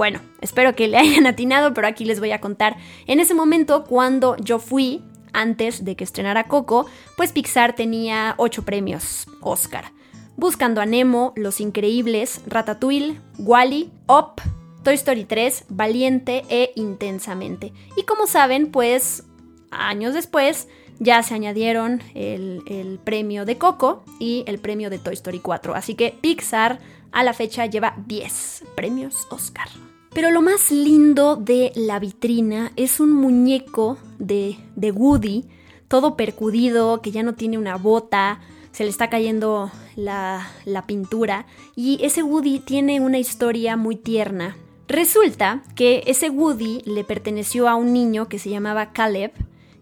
Bueno, 0.00 0.20
espero 0.40 0.74
que 0.74 0.88
le 0.88 0.96
hayan 0.96 1.26
atinado, 1.26 1.74
pero 1.74 1.86
aquí 1.86 2.06
les 2.06 2.20
voy 2.20 2.30
a 2.32 2.40
contar. 2.40 2.78
En 3.06 3.20
ese 3.20 3.34
momento, 3.34 3.84
cuando 3.84 4.34
yo 4.38 4.58
fui, 4.58 5.02
antes 5.34 5.84
de 5.84 5.94
que 5.94 6.04
estrenara 6.04 6.44
Coco, 6.44 6.86
pues 7.18 7.32
Pixar 7.34 7.74
tenía 7.74 8.34
8 8.38 8.64
premios 8.64 9.26
Oscar. 9.42 9.92
Buscando 10.36 10.80
a 10.80 10.86
Nemo, 10.86 11.34
Los 11.36 11.60
Increíbles, 11.60 12.40
Ratatouille, 12.46 13.20
Wally, 13.40 13.92
Up, 14.08 14.40
Toy 14.84 14.94
Story 14.94 15.26
3, 15.26 15.66
Valiente 15.68 16.44
e 16.48 16.72
Intensamente. 16.76 17.74
Y 17.94 18.04
como 18.04 18.26
saben, 18.26 18.70
pues 18.70 19.24
años 19.70 20.14
después 20.14 20.66
ya 20.98 21.22
se 21.22 21.34
añadieron 21.34 22.02
el, 22.14 22.62
el, 22.64 23.00
premio 23.00 23.44
de 23.44 23.58
Coco 23.58 24.02
y 24.18 24.44
el 24.46 24.60
premio 24.60 24.88
de 24.88 24.98
Toy 24.98 25.12
Story 25.12 25.40
4. 25.40 25.74
Así 25.74 25.94
que 25.94 26.16
Pixar 26.22 26.78
a 27.12 27.22
la 27.22 27.34
fecha 27.34 27.66
lleva 27.66 27.96
10 28.06 28.64
premios 28.74 29.26
Oscar. 29.28 29.68
Pero 30.12 30.30
lo 30.30 30.42
más 30.42 30.70
lindo 30.72 31.36
de 31.36 31.72
la 31.76 32.00
vitrina 32.00 32.72
es 32.76 32.98
un 32.98 33.12
muñeco 33.12 33.96
de, 34.18 34.56
de 34.74 34.90
Woody, 34.90 35.44
todo 35.86 36.16
percudido, 36.16 37.00
que 37.00 37.12
ya 37.12 37.22
no 37.22 37.34
tiene 37.34 37.58
una 37.58 37.76
bota, 37.76 38.40
se 38.72 38.84
le 38.84 38.90
está 38.90 39.08
cayendo 39.08 39.70
la, 39.96 40.48
la, 40.64 40.86
pintura 40.86 41.46
y 41.74 41.98
ese 42.02 42.22
Woody 42.22 42.60
tiene 42.60 43.00
una 43.00 43.18
historia 43.18 43.76
muy 43.76 43.96
tierna. 43.96 44.56
Resulta 44.88 45.62
que 45.76 46.02
ese 46.06 46.30
Woody 46.30 46.82
le 46.84 47.04
perteneció 47.04 47.68
a 47.68 47.76
un 47.76 47.92
niño 47.92 48.28
que 48.28 48.38
se 48.38 48.50
llamaba 48.50 48.92
Caleb, 48.92 49.32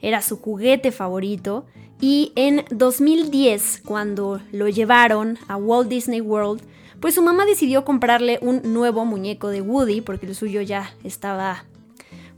era 0.00 0.20
su 0.22 0.38
juguete 0.38 0.92
favorito 0.92 1.64
y 2.00 2.32
en 2.36 2.64
2010 2.70 3.82
cuando 3.84 4.40
lo 4.52 4.68
llevaron 4.68 5.38
a 5.48 5.56
Walt 5.56 5.88
Disney 5.88 6.20
World 6.20 6.62
pues 7.00 7.14
su 7.14 7.22
mamá 7.22 7.46
decidió 7.46 7.84
comprarle 7.84 8.38
un 8.42 8.60
nuevo 8.72 9.04
muñeco 9.04 9.48
de 9.48 9.60
Woody 9.60 10.00
porque 10.00 10.26
el 10.26 10.34
suyo 10.34 10.60
ya 10.62 10.94
estaba 11.04 11.64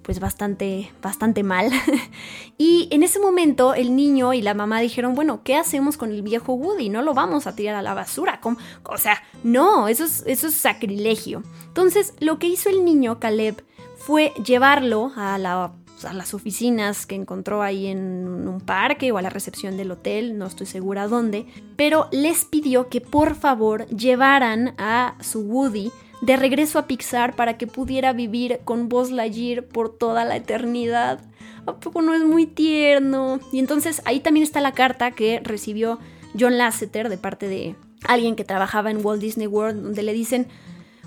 pues 0.02 0.18
bastante, 0.18 0.90
bastante 1.02 1.42
mal. 1.42 1.70
y 2.58 2.88
en 2.90 3.02
ese 3.02 3.20
momento 3.20 3.74
el 3.74 3.94
niño 3.94 4.32
y 4.32 4.42
la 4.42 4.54
mamá 4.54 4.80
dijeron, 4.80 5.14
bueno, 5.14 5.42
¿qué 5.44 5.56
hacemos 5.56 5.96
con 5.96 6.10
el 6.10 6.22
viejo 6.22 6.54
Woody? 6.54 6.88
No 6.88 7.02
lo 7.02 7.14
vamos 7.14 7.46
a 7.46 7.54
tirar 7.54 7.76
a 7.76 7.82
la 7.82 7.94
basura. 7.94 8.40
O 8.84 8.98
sea, 8.98 9.22
no, 9.44 9.88
eso 9.88 10.04
es, 10.04 10.24
eso 10.26 10.48
es 10.48 10.54
sacrilegio. 10.54 11.42
Entonces, 11.68 12.14
lo 12.18 12.38
que 12.38 12.48
hizo 12.48 12.68
el 12.70 12.84
niño, 12.84 13.20
Caleb, 13.20 13.62
fue 13.96 14.32
llevarlo 14.44 15.12
a 15.14 15.38
la 15.38 15.72
a 16.04 16.12
las 16.12 16.34
oficinas 16.34 17.06
que 17.06 17.14
encontró 17.14 17.62
ahí 17.62 17.86
en 17.86 18.26
un 18.48 18.60
parque 18.60 19.12
o 19.12 19.18
a 19.18 19.22
la 19.22 19.30
recepción 19.30 19.76
del 19.76 19.90
hotel, 19.90 20.38
no 20.38 20.46
estoy 20.46 20.66
segura 20.66 21.08
dónde, 21.08 21.46
pero 21.76 22.08
les 22.12 22.44
pidió 22.44 22.88
que 22.88 23.00
por 23.00 23.34
favor 23.34 23.86
llevaran 23.88 24.74
a 24.78 25.16
su 25.20 25.40
Woody 25.40 25.90
de 26.22 26.36
regreso 26.36 26.78
a 26.78 26.86
Pixar 26.86 27.34
para 27.34 27.56
que 27.56 27.66
pudiera 27.66 28.12
vivir 28.12 28.60
con 28.64 28.88
Buzz 28.88 29.10
Lightyear 29.10 29.64
por 29.64 29.96
toda 29.96 30.24
la 30.24 30.36
eternidad. 30.36 31.20
¿A 31.66 31.76
poco 31.76 32.02
no 32.02 32.14
es 32.14 32.24
muy 32.24 32.46
tierno? 32.46 33.40
Y 33.52 33.58
entonces 33.58 34.02
ahí 34.04 34.20
también 34.20 34.44
está 34.44 34.60
la 34.60 34.72
carta 34.72 35.12
que 35.12 35.40
recibió 35.42 35.98
John 36.38 36.58
Lasseter 36.58 37.08
de 37.08 37.18
parte 37.18 37.48
de 37.48 37.76
alguien 38.06 38.36
que 38.36 38.44
trabajaba 38.44 38.90
en 38.90 39.04
Walt 39.04 39.20
Disney 39.20 39.46
World, 39.46 39.82
donde 39.82 40.02
le 40.02 40.12
dicen, 40.12 40.46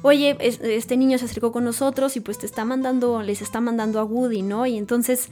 oye, 0.04 0.38
este 0.40 0.96
niño 0.96 1.18
se 1.18 1.26
acercó 1.26 1.52
con 1.52 1.64
nosotros 1.64 2.16
y 2.16 2.20
pues 2.20 2.38
te 2.38 2.46
está 2.46 2.66
mandando, 2.66 3.24
les 3.24 3.42
está 3.42 3.60
mandando 3.62 4.00
a 4.00 4.04
Woody, 4.04 4.44
¿no? 4.44 4.68
Y 4.68 4.78
entonces 4.78 5.30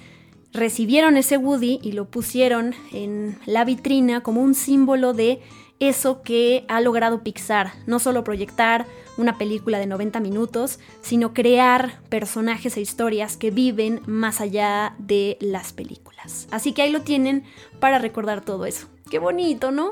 recibieron 0.54 1.18
ese 1.18 1.38
Woody 1.38 1.80
y 1.84 1.92
lo 1.92 2.06
pusieron 2.06 2.74
en 2.92 3.38
la 3.46 3.64
vitrina 3.64 4.22
como 4.22 4.42
un 4.42 4.56
símbolo 4.56 5.14
de 5.14 5.42
eso 5.80 6.22
que 6.22 6.64
ha 6.68 6.80
logrado 6.80 7.24
Pixar, 7.24 7.74
no 7.88 8.00
solo 8.00 8.24
proyectar 8.24 8.86
una 9.18 9.38
película 9.38 9.80
de 9.80 9.88
90 9.88 10.20
minutos, 10.20 10.80
sino 11.02 11.34
crear 11.34 12.00
personajes 12.10 12.78
e 12.78 12.82
historias 12.82 13.36
que 13.36 13.52
viven 13.52 14.02
más 14.06 14.42
allá 14.42 14.96
de 15.00 15.38
las 15.42 15.74
películas. 15.74 16.48
Así 16.52 16.72
que 16.74 16.84
ahí 16.84 16.92
lo 16.92 17.02
tienen 17.02 17.44
para 17.80 17.98
recordar 17.98 18.42
todo 18.42 18.66
eso. 18.66 18.88
Qué 19.10 19.20
bonito, 19.20 19.72
¿no? 19.72 19.92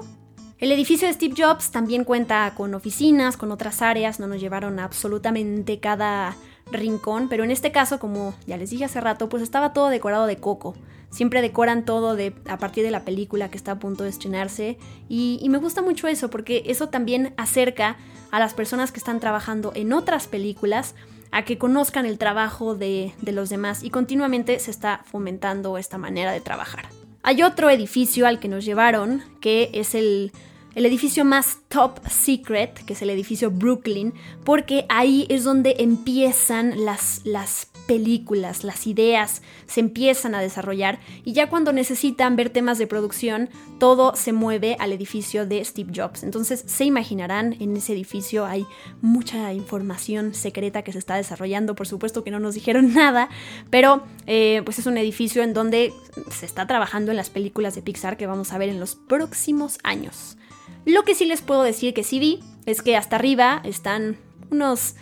El 0.59 0.73
edificio 0.73 1.07
de 1.07 1.13
Steve 1.13 1.35
Jobs 1.37 1.71
también 1.71 2.03
cuenta 2.03 2.53
con 2.53 2.73
oficinas, 2.73 3.37
con 3.37 3.53
otras 3.53 3.81
áreas, 3.81 4.19
no 4.19 4.27
nos 4.27 4.41
llevaron 4.41 4.77
absolutamente 4.79 5.79
cada 5.79 6.35
rincón, 6.69 7.29
pero 7.29 7.45
en 7.45 7.51
este 7.51 7.71
caso, 7.71 7.97
como 7.97 8.33
ya 8.45 8.57
les 8.57 8.69
dije 8.69 8.83
hace 8.83 8.99
rato, 8.99 9.29
pues 9.29 9.41
estaba 9.41 9.71
todo 9.71 9.87
decorado 9.87 10.27
de 10.27 10.35
coco. 10.35 10.75
Siempre 11.11 11.41
decoran 11.41 11.85
todo 11.85 12.17
de, 12.17 12.35
a 12.45 12.57
partir 12.57 12.83
de 12.83 12.91
la 12.91 13.05
película 13.05 13.49
que 13.49 13.55
está 13.55 13.71
a 13.71 13.79
punto 13.79 14.03
de 14.03 14.09
estrenarse 14.09 14.77
y, 15.07 15.47
me 15.49 15.57
gusta 15.57 15.81
mucho 15.81 16.09
eso 16.09 16.29
porque 16.29 16.63
eso 16.65 16.89
también 16.89 17.33
acerca 17.37 17.95
a 18.29 18.37
las 18.37 18.53
personas 18.53 18.91
que 18.91 18.99
están 18.99 19.21
trabajando 19.21 19.71
en 19.75 19.93
otras 19.93 20.27
películas 20.27 20.93
a 21.31 21.45
que 21.45 21.57
conozcan 21.57 22.05
el 22.05 22.17
trabajo 22.17 22.75
de, 22.75 23.13
de 23.21 23.31
los 23.31 23.49
demás 23.49 23.81
y 23.81 23.91
continuamente 23.91 24.59
se 24.59 24.71
está 24.71 25.01
fomentando 25.05 25.77
esta 25.77 25.97
manera 25.97 26.33
de 26.33 26.41
trabajar. 26.41 26.98
Hay 27.23 27.43
otro 27.43 27.69
edificio 27.69 28.27
al 28.27 28.39
que 28.39 28.47
nos 28.47 28.65
llevaron, 28.65 29.23
que 29.41 29.69
es 29.73 29.95
el 29.95 30.31
el 30.75 30.85
edificio 30.85 31.25
más 31.25 31.57
top 31.67 31.99
secret, 32.09 32.85
que 32.85 32.93
es 32.93 33.01
el 33.01 33.09
edificio 33.09 33.51
Brooklyn, 33.51 34.13
porque 34.43 34.85
ahí 34.87 35.25
es 35.29 35.43
donde 35.43 35.75
empiezan 35.79 36.85
las, 36.85 37.21
las 37.25 37.67
películas, 37.89 38.63
las 38.63 38.85
ideas 38.85 39.41
se 39.65 39.79
empiezan 39.79 40.35
a 40.35 40.41
desarrollar 40.41 40.99
y 41.25 41.33
ya 41.33 41.49
cuando 41.49 41.73
necesitan 41.73 42.35
ver 42.35 42.51
temas 42.51 42.77
de 42.77 42.85
producción, 42.85 43.49
todo 43.79 44.15
se 44.15 44.31
mueve 44.31 44.77
al 44.79 44.93
edificio 44.93 45.47
de 45.47 45.65
Steve 45.65 45.91
Jobs. 45.95 46.21
Entonces 46.21 46.63
se 46.67 46.85
imaginarán, 46.85 47.55
en 47.59 47.75
ese 47.75 47.93
edificio 47.93 48.45
hay 48.45 48.67
mucha 49.01 49.53
información 49.53 50.35
secreta 50.35 50.83
que 50.83 50.91
se 50.91 50.99
está 50.99 51.15
desarrollando, 51.15 51.73
por 51.73 51.87
supuesto 51.87 52.23
que 52.23 52.29
no 52.29 52.39
nos 52.39 52.53
dijeron 52.53 52.93
nada, 52.93 53.27
pero 53.71 54.03
eh, 54.27 54.61
pues 54.65 54.77
es 54.77 54.85
un 54.85 54.99
edificio 54.99 55.41
en 55.41 55.55
donde 55.55 55.91
se 56.29 56.45
está 56.45 56.67
trabajando 56.67 57.09
en 57.09 57.17
las 57.17 57.31
películas 57.31 57.73
de 57.73 57.81
Pixar 57.81 58.17
que 58.17 58.27
vamos 58.27 58.53
a 58.53 58.59
ver 58.59 58.69
en 58.69 58.79
los 58.79 58.93
próximos 58.93 59.79
años. 59.81 60.37
Lo 60.85 61.01
que 61.05 61.15
sí 61.15 61.25
les 61.25 61.41
puedo 61.41 61.63
decir 61.63 61.95
que 61.95 62.03
sí 62.03 62.19
vi 62.19 62.39
es 62.67 62.83
que 62.83 62.95
hasta 62.95 63.15
arriba 63.15 63.61
están 63.63 64.17
unos 64.51 64.93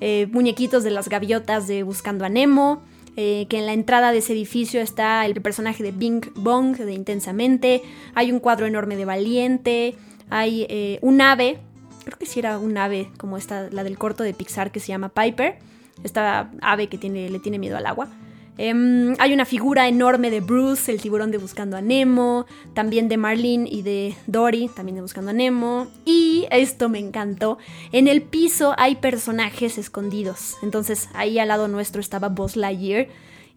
eh, 0.00 0.28
muñequitos 0.30 0.84
de 0.84 0.90
las 0.90 1.08
gaviotas 1.08 1.66
de 1.66 1.82
Buscando 1.82 2.24
a 2.24 2.28
Nemo, 2.28 2.82
eh, 3.16 3.46
que 3.48 3.58
en 3.58 3.66
la 3.66 3.72
entrada 3.72 4.12
de 4.12 4.18
ese 4.18 4.34
edificio 4.34 4.80
está 4.80 5.24
el 5.24 5.40
personaje 5.40 5.82
de 5.82 5.90
Bing 5.90 6.22
Bong 6.34 6.76
de 6.76 6.92
Intensamente, 6.92 7.82
hay 8.14 8.30
un 8.30 8.40
cuadro 8.40 8.66
enorme 8.66 8.96
de 8.96 9.06
Valiente, 9.06 9.94
hay 10.28 10.66
eh, 10.68 10.98
un 11.00 11.20
ave, 11.20 11.58
creo 12.04 12.18
que 12.18 12.26
sí 12.26 12.40
era 12.40 12.58
un 12.58 12.76
ave 12.76 13.08
como 13.16 13.38
esta, 13.38 13.70
la 13.70 13.84
del 13.84 13.96
corto 13.96 14.22
de 14.22 14.34
Pixar 14.34 14.70
que 14.70 14.80
se 14.80 14.88
llama 14.88 15.08
Piper, 15.08 15.58
esta 16.04 16.50
ave 16.60 16.88
que 16.88 16.98
tiene, 16.98 17.30
le 17.30 17.38
tiene 17.38 17.58
miedo 17.58 17.76
al 17.76 17.86
agua. 17.86 18.08
Em, 18.58 19.14
hay 19.18 19.34
una 19.34 19.44
figura 19.44 19.86
enorme 19.86 20.30
de 20.30 20.40
Bruce, 20.40 20.90
el 20.90 21.00
tiburón 21.00 21.30
de 21.30 21.38
Buscando 21.38 21.76
a 21.76 21.82
Nemo, 21.82 22.46
también 22.74 23.08
de 23.08 23.16
Marlene 23.16 23.68
y 23.70 23.82
de 23.82 24.14
Dory, 24.26 24.70
también 24.74 24.96
de 24.96 25.02
Buscando 25.02 25.30
a 25.30 25.34
Nemo. 25.34 25.88
Y 26.04 26.46
esto 26.50 26.88
me 26.88 26.98
encantó, 26.98 27.58
en 27.92 28.08
el 28.08 28.22
piso 28.22 28.74
hay 28.78 28.96
personajes 28.96 29.78
escondidos. 29.78 30.56
Entonces 30.62 31.08
ahí 31.14 31.38
al 31.38 31.48
lado 31.48 31.68
nuestro 31.68 32.00
estaba 32.00 32.28
Buzz 32.28 32.56
Lightyear. 32.56 33.08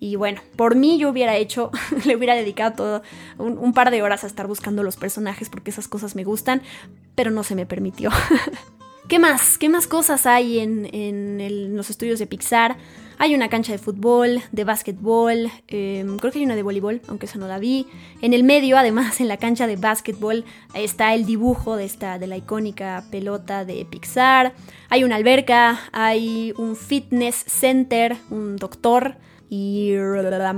Y 0.02 0.16
bueno, 0.16 0.42
por 0.56 0.76
mí 0.76 0.98
yo 0.98 1.10
hubiera 1.10 1.36
hecho, 1.36 1.72
le 2.06 2.16
hubiera 2.16 2.36
dedicado 2.36 2.76
todo 2.76 3.02
un, 3.38 3.74
par 3.74 3.92
de 3.92 4.02
horas 4.02 4.24
a 4.24 4.28
estar 4.28 4.48
buscando 4.48 4.82
los 4.84 4.96
personajes 4.96 5.50
porque 5.50 5.72
esas 5.72 5.88
cosas 5.88 6.16
me 6.16 6.24
gustan, 6.24 6.62
pero 7.16 7.32
no 7.32 7.44
se 7.44 7.56
me 7.56 7.66
permitió. 7.66 8.10
¿Qué 9.10 9.20
más? 9.20 9.58
¿Qué 9.58 9.70
más 9.70 9.88
cosas 9.88 10.26
hay 10.26 10.60
en, 10.60 11.76
los 11.76 11.90
estudios 11.90 12.20
de 12.20 12.28
Pixar? 12.28 12.78
Hay 13.22 13.36
una 13.36 13.50
cancha 13.50 13.74
de 13.74 13.80
fútbol, 13.80 14.42
de 14.54 14.64
básquetbol, 14.64 15.52
em, 15.68 16.18
creo 16.20 16.32
que 16.32 16.40
hay 16.40 16.46
una 16.46 16.56
de 16.56 16.64
voleibol, 16.64 17.02
aunque 17.10 17.26
esa 17.26 17.38
no 17.38 17.50
la 17.50 17.60
vi. 17.60 17.86
En 18.22 18.34
el 18.34 18.46
medio, 18.46 18.78
además, 18.78 19.20
en 19.20 19.28
la 19.28 19.36
cancha 19.36 19.68
de 19.68 19.76
básquetbol, 19.76 20.46
está 20.74 21.14
el 21.14 21.26
dibujo 21.26 21.76
de, 21.76 21.84
esta, 21.84 22.18
de 22.18 22.28
la 22.28 22.38
icónica 22.38 23.04
pelota 23.12 23.66
de 23.66 23.84
Pixar. 23.84 24.54
Hay 24.90 25.04
una 25.04 25.18
alberca, 25.18 25.82
hay 25.92 26.54
un 26.58 26.78
fitness 26.78 27.36
center, 27.46 28.16
un 28.30 28.56
doctor 28.56 29.18
Y 29.50 29.96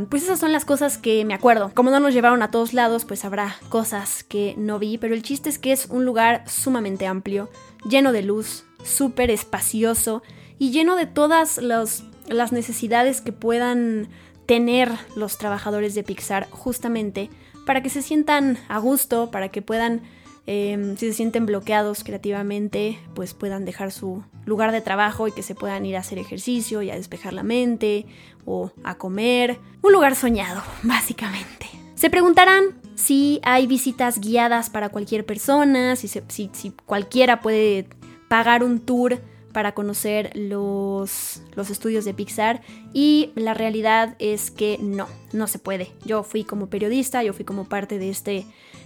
pues 0.10 0.24
esas 0.24 0.38
son 0.38 0.52
las 0.52 0.64
cosas 0.64 1.00
que 1.00 1.26
me 1.26 1.34
acuerdo. 1.34 1.72
Como 1.74 1.90
no 1.90 2.00
nos 2.00 2.14
llevaron 2.14 2.44
a 2.44 2.52
todos 2.52 2.74
lados, 2.74 3.06
pues 3.06 3.26
habrá 3.26 3.56
cosas 3.70 4.24
que 4.24 4.54
no 4.56 4.78
vi, 4.78 5.00
pero 5.00 5.16
el 5.16 5.24
chiste 5.24 5.50
es 5.50 5.58
que 5.58 5.72
es 5.72 5.88
un 5.88 6.06
lugar 6.06 6.44
sumamente 6.48 7.08
amplio, 7.08 7.50
lleno 7.90 8.12
de 8.12 8.22
luz, 8.22 8.66
súper 8.84 9.32
espacioso 9.32 10.22
y 10.60 10.70
lleno 10.70 10.96
de 10.96 11.08
todas 11.08 11.58
las 11.58 12.04
necesidades 12.52 13.22
que 13.22 13.32
puedan 13.32 14.10
tener 14.46 14.92
los 15.16 15.38
trabajadores 15.38 15.96
de 15.96 16.04
Pixar 16.04 16.50
justamente 16.50 17.30
para 17.66 17.82
que 17.82 17.90
se 17.90 18.02
sientan 18.02 18.58
a 18.68 18.80
gusto, 18.80 19.32
para 19.32 19.50
que 19.50 19.62
puedan 19.62 20.02
Em, 20.48 20.98
si 20.98 21.08
se 21.08 21.14
sienten 21.14 21.46
bloqueados 21.46 22.04
creativamente, 22.04 23.00
pues 23.14 23.34
puedan 23.34 23.64
dejar 23.64 23.92
su 23.92 24.24
lugar 24.46 24.72
de 24.72 24.82
trabajo 24.82 25.28
y 25.28 25.32
que 25.32 25.44
se 25.44 25.54
puedan 25.54 25.86
ir 25.86 25.96
a 25.96 26.00
hacer 26.00 26.18
ejercicio 26.18 26.82
y 26.82 26.90
a 26.90 26.96
despejar 26.96 27.34
la 27.34 27.44
mente 27.44 28.08
o 28.46 28.72
a 28.84 28.96
comer. 28.96 29.60
Un 29.84 29.94
lugar 29.94 30.16
soñado, 30.16 30.64
básicamente. 30.84 31.68
Se 31.94 32.10
preguntarán 32.10 32.64
si 32.96 33.40
hay 33.44 33.68
visitas 33.68 34.20
guiadas 34.20 34.70
para 34.72 34.90
cualquier 34.90 35.26
persona, 35.26 35.96
si, 35.96 36.08
si, 36.08 36.74
cualquiera 36.86 37.42
puede 37.42 37.88
pagar 38.28 38.64
un 38.64 38.80
tour 38.80 39.20
para 39.52 39.74
conocer 39.74 40.32
los, 40.36 41.42
los, 41.56 41.70
estudios 41.70 42.06
de 42.06 42.14
Pixar 42.14 42.62
y 42.94 43.32
la 43.36 43.54
realidad 43.54 44.16
es 44.20 44.52
que 44.52 44.78
no, 44.82 45.08
no 45.34 45.48
se 45.48 45.60
puede. 45.60 45.92
Yo 46.06 46.24
fui 46.24 46.44
como 46.44 46.68
periodista, 46.68 47.24
yo 47.24 47.34
fui 47.34 47.46
como 47.46 47.66
parte 47.66 48.00
de 48.00 48.10
este 48.10 48.46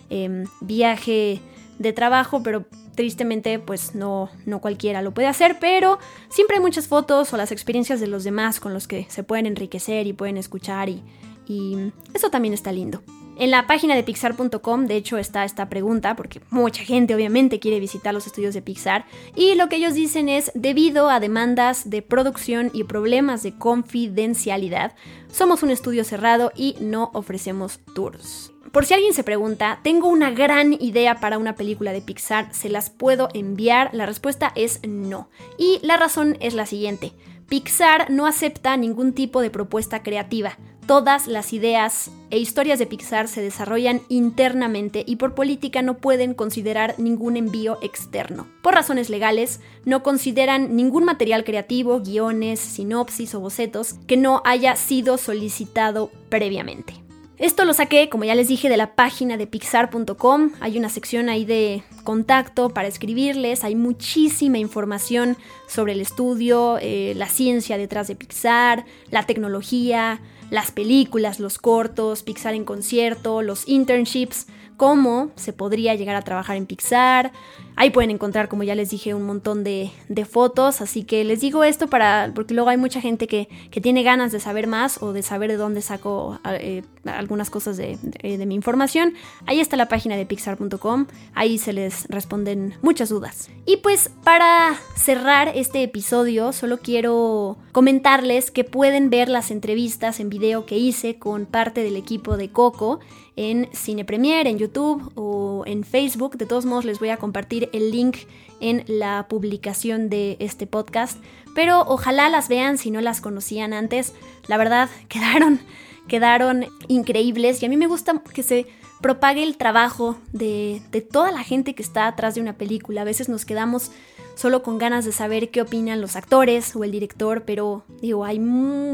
Em, 0.10 0.46
viaje 0.62 1.42
de 1.80 1.92
trabajo, 1.92 2.44
pero 2.44 2.66
tristemente 2.94 3.58
pues 3.58 3.96
no, 3.96 4.30
no 4.46 4.62
cualquiera 4.62 5.02
lo 5.02 5.14
puede 5.14 5.28
hacer, 5.28 5.58
pero 5.60 5.98
siempre 6.30 6.58
hay 6.58 6.62
muchas 6.62 6.88
fotos 6.88 7.34
o 7.34 7.38
las 7.38 7.52
experiencias 7.52 8.00
de 8.00 8.08
los 8.08 8.24
demás 8.24 8.60
con 8.60 8.74
los 8.74 8.88
que 8.88 9.08
se 9.10 9.24
pueden 9.24 9.48
enriquecer 9.48 10.06
y 10.06 10.14
pueden 10.14 10.38
escuchar 10.38 10.90
y, 10.90 11.04
y 11.48 11.92
eso 12.14 12.30
también 12.30 12.54
está 12.54 12.72
lindo. 12.72 13.02
En 13.38 13.52
la 13.52 13.68
página 13.68 13.96
de 13.96 14.04
pixar.com, 14.04 14.86
de 14.86 14.96
hecho, 14.96 15.18
está 15.18 15.44
esta 15.44 15.68
pregunta, 15.68 16.16
porque 16.16 16.40
mucha 16.52 16.86
gente 16.86 17.14
obviamente 17.14 17.60
quiere 17.60 17.82
visitar 17.82 18.14
los 18.14 18.28
estudios 18.28 18.54
de 18.54 18.62
Pixar, 18.62 19.06
y 19.36 19.56
lo 19.56 19.68
que 19.68 19.76
ellos 19.76 19.94
dicen 19.94 20.30
es, 20.30 20.52
debido 20.56 21.10
a 21.10 21.20
demandas 21.20 21.90
de 21.90 22.02
producción 22.02 22.72
y 22.74 22.86
problemas 22.86 23.44
de 23.44 23.58
confidencialidad, 23.58 24.94
somos 25.28 25.64
un 25.64 25.72
estudio 25.72 26.06
cerrado 26.06 26.54
y 26.56 26.78
no 26.80 27.12
ofrecemos 27.14 27.82
tours. 27.94 28.54
Por 28.72 28.86
si 28.86 28.94
alguien 28.94 29.14
se 29.14 29.24
pregunta, 29.24 29.80
tengo 29.84 30.08
una 30.08 30.32
gran 30.32 30.72
idea 30.74 31.20
para 31.20 31.38
una 31.38 31.56
película 31.56 31.92
de 31.92 32.02
Pixar, 32.02 32.54
¿se 32.54 32.70
las 32.70 32.90
puedo 32.90 33.28
enviar? 33.34 33.90
La 33.94 34.06
respuesta 34.06 34.54
es 34.56 34.80
no. 34.88 35.30
Y 35.58 35.80
la 35.82 35.98
razón 35.98 36.38
es 36.40 36.54
la 36.54 36.66
siguiente. 36.66 37.14
Pixar 37.48 38.10
no 38.10 38.26
acepta 38.26 38.76
ningún 38.76 39.14
tipo 39.14 39.42
de 39.42 39.52
propuesta 39.52 40.02
creativa. 40.02 40.58
Todas 40.88 41.26
las 41.26 41.52
ideas 41.52 42.12
e 42.30 42.38
historias 42.38 42.78
de 42.78 42.86
Pixar 42.86 43.28
se 43.28 43.42
desarrollan 43.42 44.02
internamente 44.08 45.04
y 45.08 45.16
por 45.16 45.34
política 45.34 45.82
no 45.82 45.98
pueden 45.98 46.36
considerar 46.36 46.94
ningún 47.00 47.38
envío 47.38 47.80
externo. 47.82 48.48
Por 48.62 48.76
razones 48.76 49.10
legales, 49.10 49.62
no 49.84 50.04
consideran 50.04 50.76
ningún 50.76 51.04
material 51.04 51.44
creativo, 51.44 52.02
guiones, 52.02 52.60
sinopsis 52.60 53.34
o 53.34 53.40
bocetos 53.40 53.96
que 54.06 54.16
no 54.16 54.44
haya 54.46 54.76
sido 54.76 55.18
solicitado 55.18 56.12
previamente. 56.30 56.94
Esto 57.38 57.66
lo 57.66 57.74
saqué, 57.74 58.08
como 58.08 58.24
ya 58.24 58.36
les 58.36 58.48
dije, 58.48 58.70
de 58.70 58.78
la 58.78 58.96
página 58.96 59.38
de 59.38 59.48
pixar.com. 59.48 60.52
Hay 60.62 60.78
una 60.78 60.90
sección 60.90 61.28
ahí 61.30 61.44
de 61.44 61.84
contacto 62.04 62.70
para 62.70 62.88
escribirles. 62.88 63.64
Hay 63.66 63.76
muchísima 63.76 64.58
información 64.58 65.36
sobre 65.68 65.94
el 65.94 66.02
estudio, 66.02 66.78
eh, 66.80 67.14
la 67.16 67.28
ciencia 67.28 67.78
detrás 67.78 68.08
de 68.08 68.16
Pixar, 68.16 68.86
la 69.10 69.24
tecnología, 69.24 70.22
las 70.50 70.72
películas, 70.72 71.40
los 71.40 71.58
cortos, 71.58 72.24
Pixar 72.24 72.54
en 72.54 72.66
concierto, 72.66 73.42
los 73.42 73.68
internships 73.68 74.48
cómo 74.78 75.32
se 75.36 75.54
podría 75.54 75.96
llegar 75.96 76.16
a 76.16 76.22
trabajar 76.22 76.58
en 76.58 76.66
Pixar. 76.66 77.32
Ahí 77.78 77.90
pueden 77.90 78.12
encontrar, 78.12 78.48
como 78.48 78.64
ya 78.64 78.76
les 78.76 78.90
dije, 78.90 79.14
un 79.14 79.24
montón 79.24 79.64
de, 79.64 79.92
fotos. 80.30 80.82
Así 80.82 81.04
que 81.04 81.24
les 81.24 81.42
digo 81.42 81.64
esto 81.64 81.88
para. 81.88 82.32
porque 82.34 82.54
luego 82.54 82.70
hay 82.70 82.78
mucha 82.78 83.02
gente 83.02 83.28
que, 83.28 83.50
tiene 83.82 84.04
ganas 84.04 84.32
de 84.32 84.40
saber 84.40 84.68
más 84.68 85.02
o 85.02 85.14
de 85.14 85.22
saber 85.22 85.52
de 85.52 85.58
dónde 85.58 85.82
saco 85.82 86.40
eh, 86.46 86.84
algunas 87.06 87.50
cosas 87.50 87.78
de, 87.78 87.98
mi 88.24 88.56
información. 88.56 89.14
Ahí 89.46 89.60
está 89.60 89.78
la 89.78 89.88
página 89.88 90.16
de 90.16 90.26
pixar.com. 90.26 91.08
Ahí 91.34 91.58
se 91.58 91.74
les 91.74 92.08
responden 92.08 92.76
muchas 92.82 93.10
dudas. 93.10 93.50
Y 93.66 93.78
pues 93.78 94.10
para 94.24 94.76
cerrar 94.96 95.52
este 95.54 95.84
episodio, 95.84 96.54
solo 96.54 96.80
quiero 96.80 97.58
comentarles 97.72 98.52
que 98.52 98.64
pueden 98.64 99.10
ver 99.10 99.30
las 99.30 99.52
entrevistas 99.52 100.20
en 100.20 100.30
video 100.30 100.66
que 100.66 100.78
hice 100.78 101.20
con 101.20 101.46
parte 101.46 101.84
del 101.84 101.98
equipo 101.98 102.38
de 102.38 102.50
Coco 102.50 103.00
en 103.36 103.68
Cine 103.74 104.06
Premier, 104.06 104.48
en 104.48 104.58
YouTube 104.58 105.12
o 105.16 105.64
en 105.66 105.84
Facebook. 105.84 106.38
De 106.38 106.46
todos 106.46 106.66
modos 106.66 106.86
les 106.86 107.00
voy 107.00 107.10
a 107.10 107.18
compartir 107.18 107.65
el 107.74 107.92
link 107.92 108.18
en 108.60 108.84
la 108.88 109.28
publicación 109.28 110.10
de 110.10 110.38
este 110.40 110.68
podcast. 110.68 111.20
Pero 111.54 111.82
ojalá 111.82 112.30
las 112.30 112.50
vean 112.50 112.78
si 112.78 112.92
no 112.92 113.02
las 113.02 113.22
conocían 113.22 113.74
antes. 113.74 114.14
La 114.48 114.58
verdad, 114.58 114.90
quedaron, 115.08 115.60
quedaron 116.08 116.66
increíbles 116.88 117.62
y 117.62 117.66
a 117.66 117.70
mí 117.70 117.78
me 117.78 117.88
gusta 117.88 118.22
que 118.34 118.44
se 118.44 118.68
propague 119.02 119.44
el 119.44 119.58
trabajo 119.58 120.18
de, 120.32 120.82
de 120.92 121.02
toda 121.02 121.32
la 121.32 121.44
gente 121.44 121.76
que 121.76 121.84
está 121.84 122.08
atrás 122.08 122.36
de 122.36 122.42
una 122.42 122.54
película. 122.54 123.02
A 123.02 123.06
veces 123.06 123.30
nos 123.30 123.46
quedamos 123.46 123.92
solo 124.36 124.64
con 124.64 124.78
ganas 124.78 125.06
de 125.06 125.12
saber 125.12 125.50
qué 125.50 125.62
opinan 125.62 126.02
los 126.02 126.16
actores 126.16 126.76
o 126.76 126.84
el 126.84 126.92
director, 126.92 127.44
pero 127.46 127.84
digo, 128.02 128.26
hay 128.26 128.42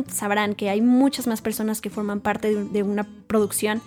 sabrán 0.07 0.55
que 0.55 0.69
hay 0.69 0.81
muchas 0.81 1.27
más 1.27 1.41
personas 1.41 1.81
que 1.81 1.89
forman 1.89 2.21
parte 2.21 2.55
de 2.55 2.83
una 2.83 3.07
producción 3.27 3.81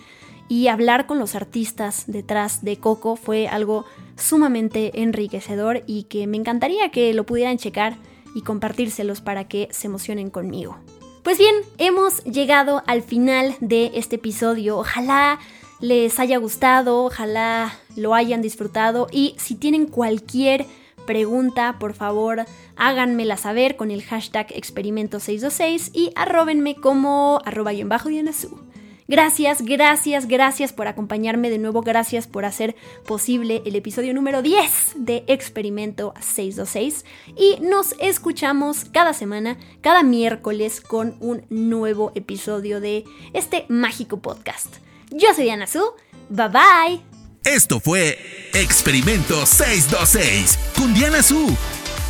y 0.47 0.67
hablar 0.67 1.07
con 1.07 1.19
los 1.19 1.35
artistas 1.35 2.03
detrás 2.07 2.63
de 2.63 2.77
Coco 2.77 3.15
fue 3.15 3.47
algo 3.47 3.85
sumamente 4.17 5.01
enriquecedor 5.01 5.83
y 5.87 6.03
que 6.03 6.27
me 6.27 6.37
encantaría 6.37 6.89
que 6.89 7.13
lo 7.13 7.25
pudieran 7.25 7.57
checar 7.57 7.97
y 8.35 8.41
compartírselos 8.41 9.21
para 9.21 9.47
que 9.47 9.67
se 9.71 9.87
emocionen 9.87 10.29
conmigo. 10.29 10.77
Pues 11.23 11.39
bien, 11.39 11.55
hemos 11.79 12.23
llegado 12.23 12.83
al 12.85 13.01
final 13.01 13.55
de 13.59 13.91
este 13.95 14.17
episodio. 14.17 14.77
Ojalá 14.77 15.39
les 15.79 16.19
haya 16.19 16.37
gustado, 16.37 17.05
ojalá 17.05 17.73
lo 17.95 18.13
hayan 18.13 18.41
disfrutado 18.41 19.07
y 19.11 19.35
si 19.37 19.55
tienen 19.55 19.87
cualquier 19.87 20.65
pregunta, 21.07 21.77
por 21.79 21.93
favor 21.93 22.45
háganmela 22.75 23.37
saber 23.37 23.75
con 23.75 23.89
el 23.91 24.03
hashtag 24.03 24.47
experimento626 24.49 25.91
y 25.93 26.11
arrobenme 26.15 26.75
como 26.75 27.41
arroba 27.45 27.73
y 27.73 27.81
en 27.81 27.89
bajo 27.89 28.09
y 28.09 28.19
en 28.19 28.27
azul. 28.27 28.64
Gracias, 29.07 29.61
gracias, 29.61 30.27
gracias 30.27 30.73
por 30.73 30.87
acompañarme 30.87 31.51
de 31.51 31.59
nuevo, 31.59 31.81
gracias 31.81 32.25
por 32.25 32.43
hacer 32.43 32.75
posible 33.05 33.61
el 33.65 33.75
episodio 33.75 34.15
número 34.15 34.41
10 34.41 34.93
de 34.95 35.23
Experimento 35.27 36.15
626 36.19 37.05
y 37.37 37.59
nos 37.61 37.93
escuchamos 37.99 38.85
cada 38.85 39.13
semana, 39.13 39.57
cada 39.81 40.01
miércoles 40.01 40.81
con 40.81 41.17
un 41.19 41.45
nuevo 41.49 42.13
episodio 42.15 42.81
de 42.81 43.05
este 43.33 43.65
mágico 43.69 44.21
podcast. 44.21 44.77
Yo 45.11 45.33
soy 45.35 45.43
Diana 45.43 45.67
Su, 45.67 45.83
bye 46.29 46.47
bye. 46.47 47.01
Esto 47.43 47.79
fue 47.79 48.17
Experimento 48.55 49.45
626 49.45 50.57
con 50.75 50.95
Diana 50.95 51.21
Su. 51.21 51.55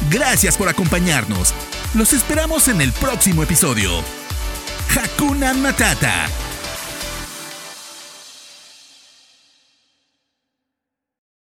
Gracias 0.10 0.58
por 0.58 0.70
acompañarnos. 0.70 1.54
Los 1.94 2.14
esperamos 2.14 2.70
en 2.70 2.80
el 2.80 2.94
próximo 2.94 3.44
episodio. 3.44 3.92
Hakuna 4.96 5.54
Matata 5.54 6.30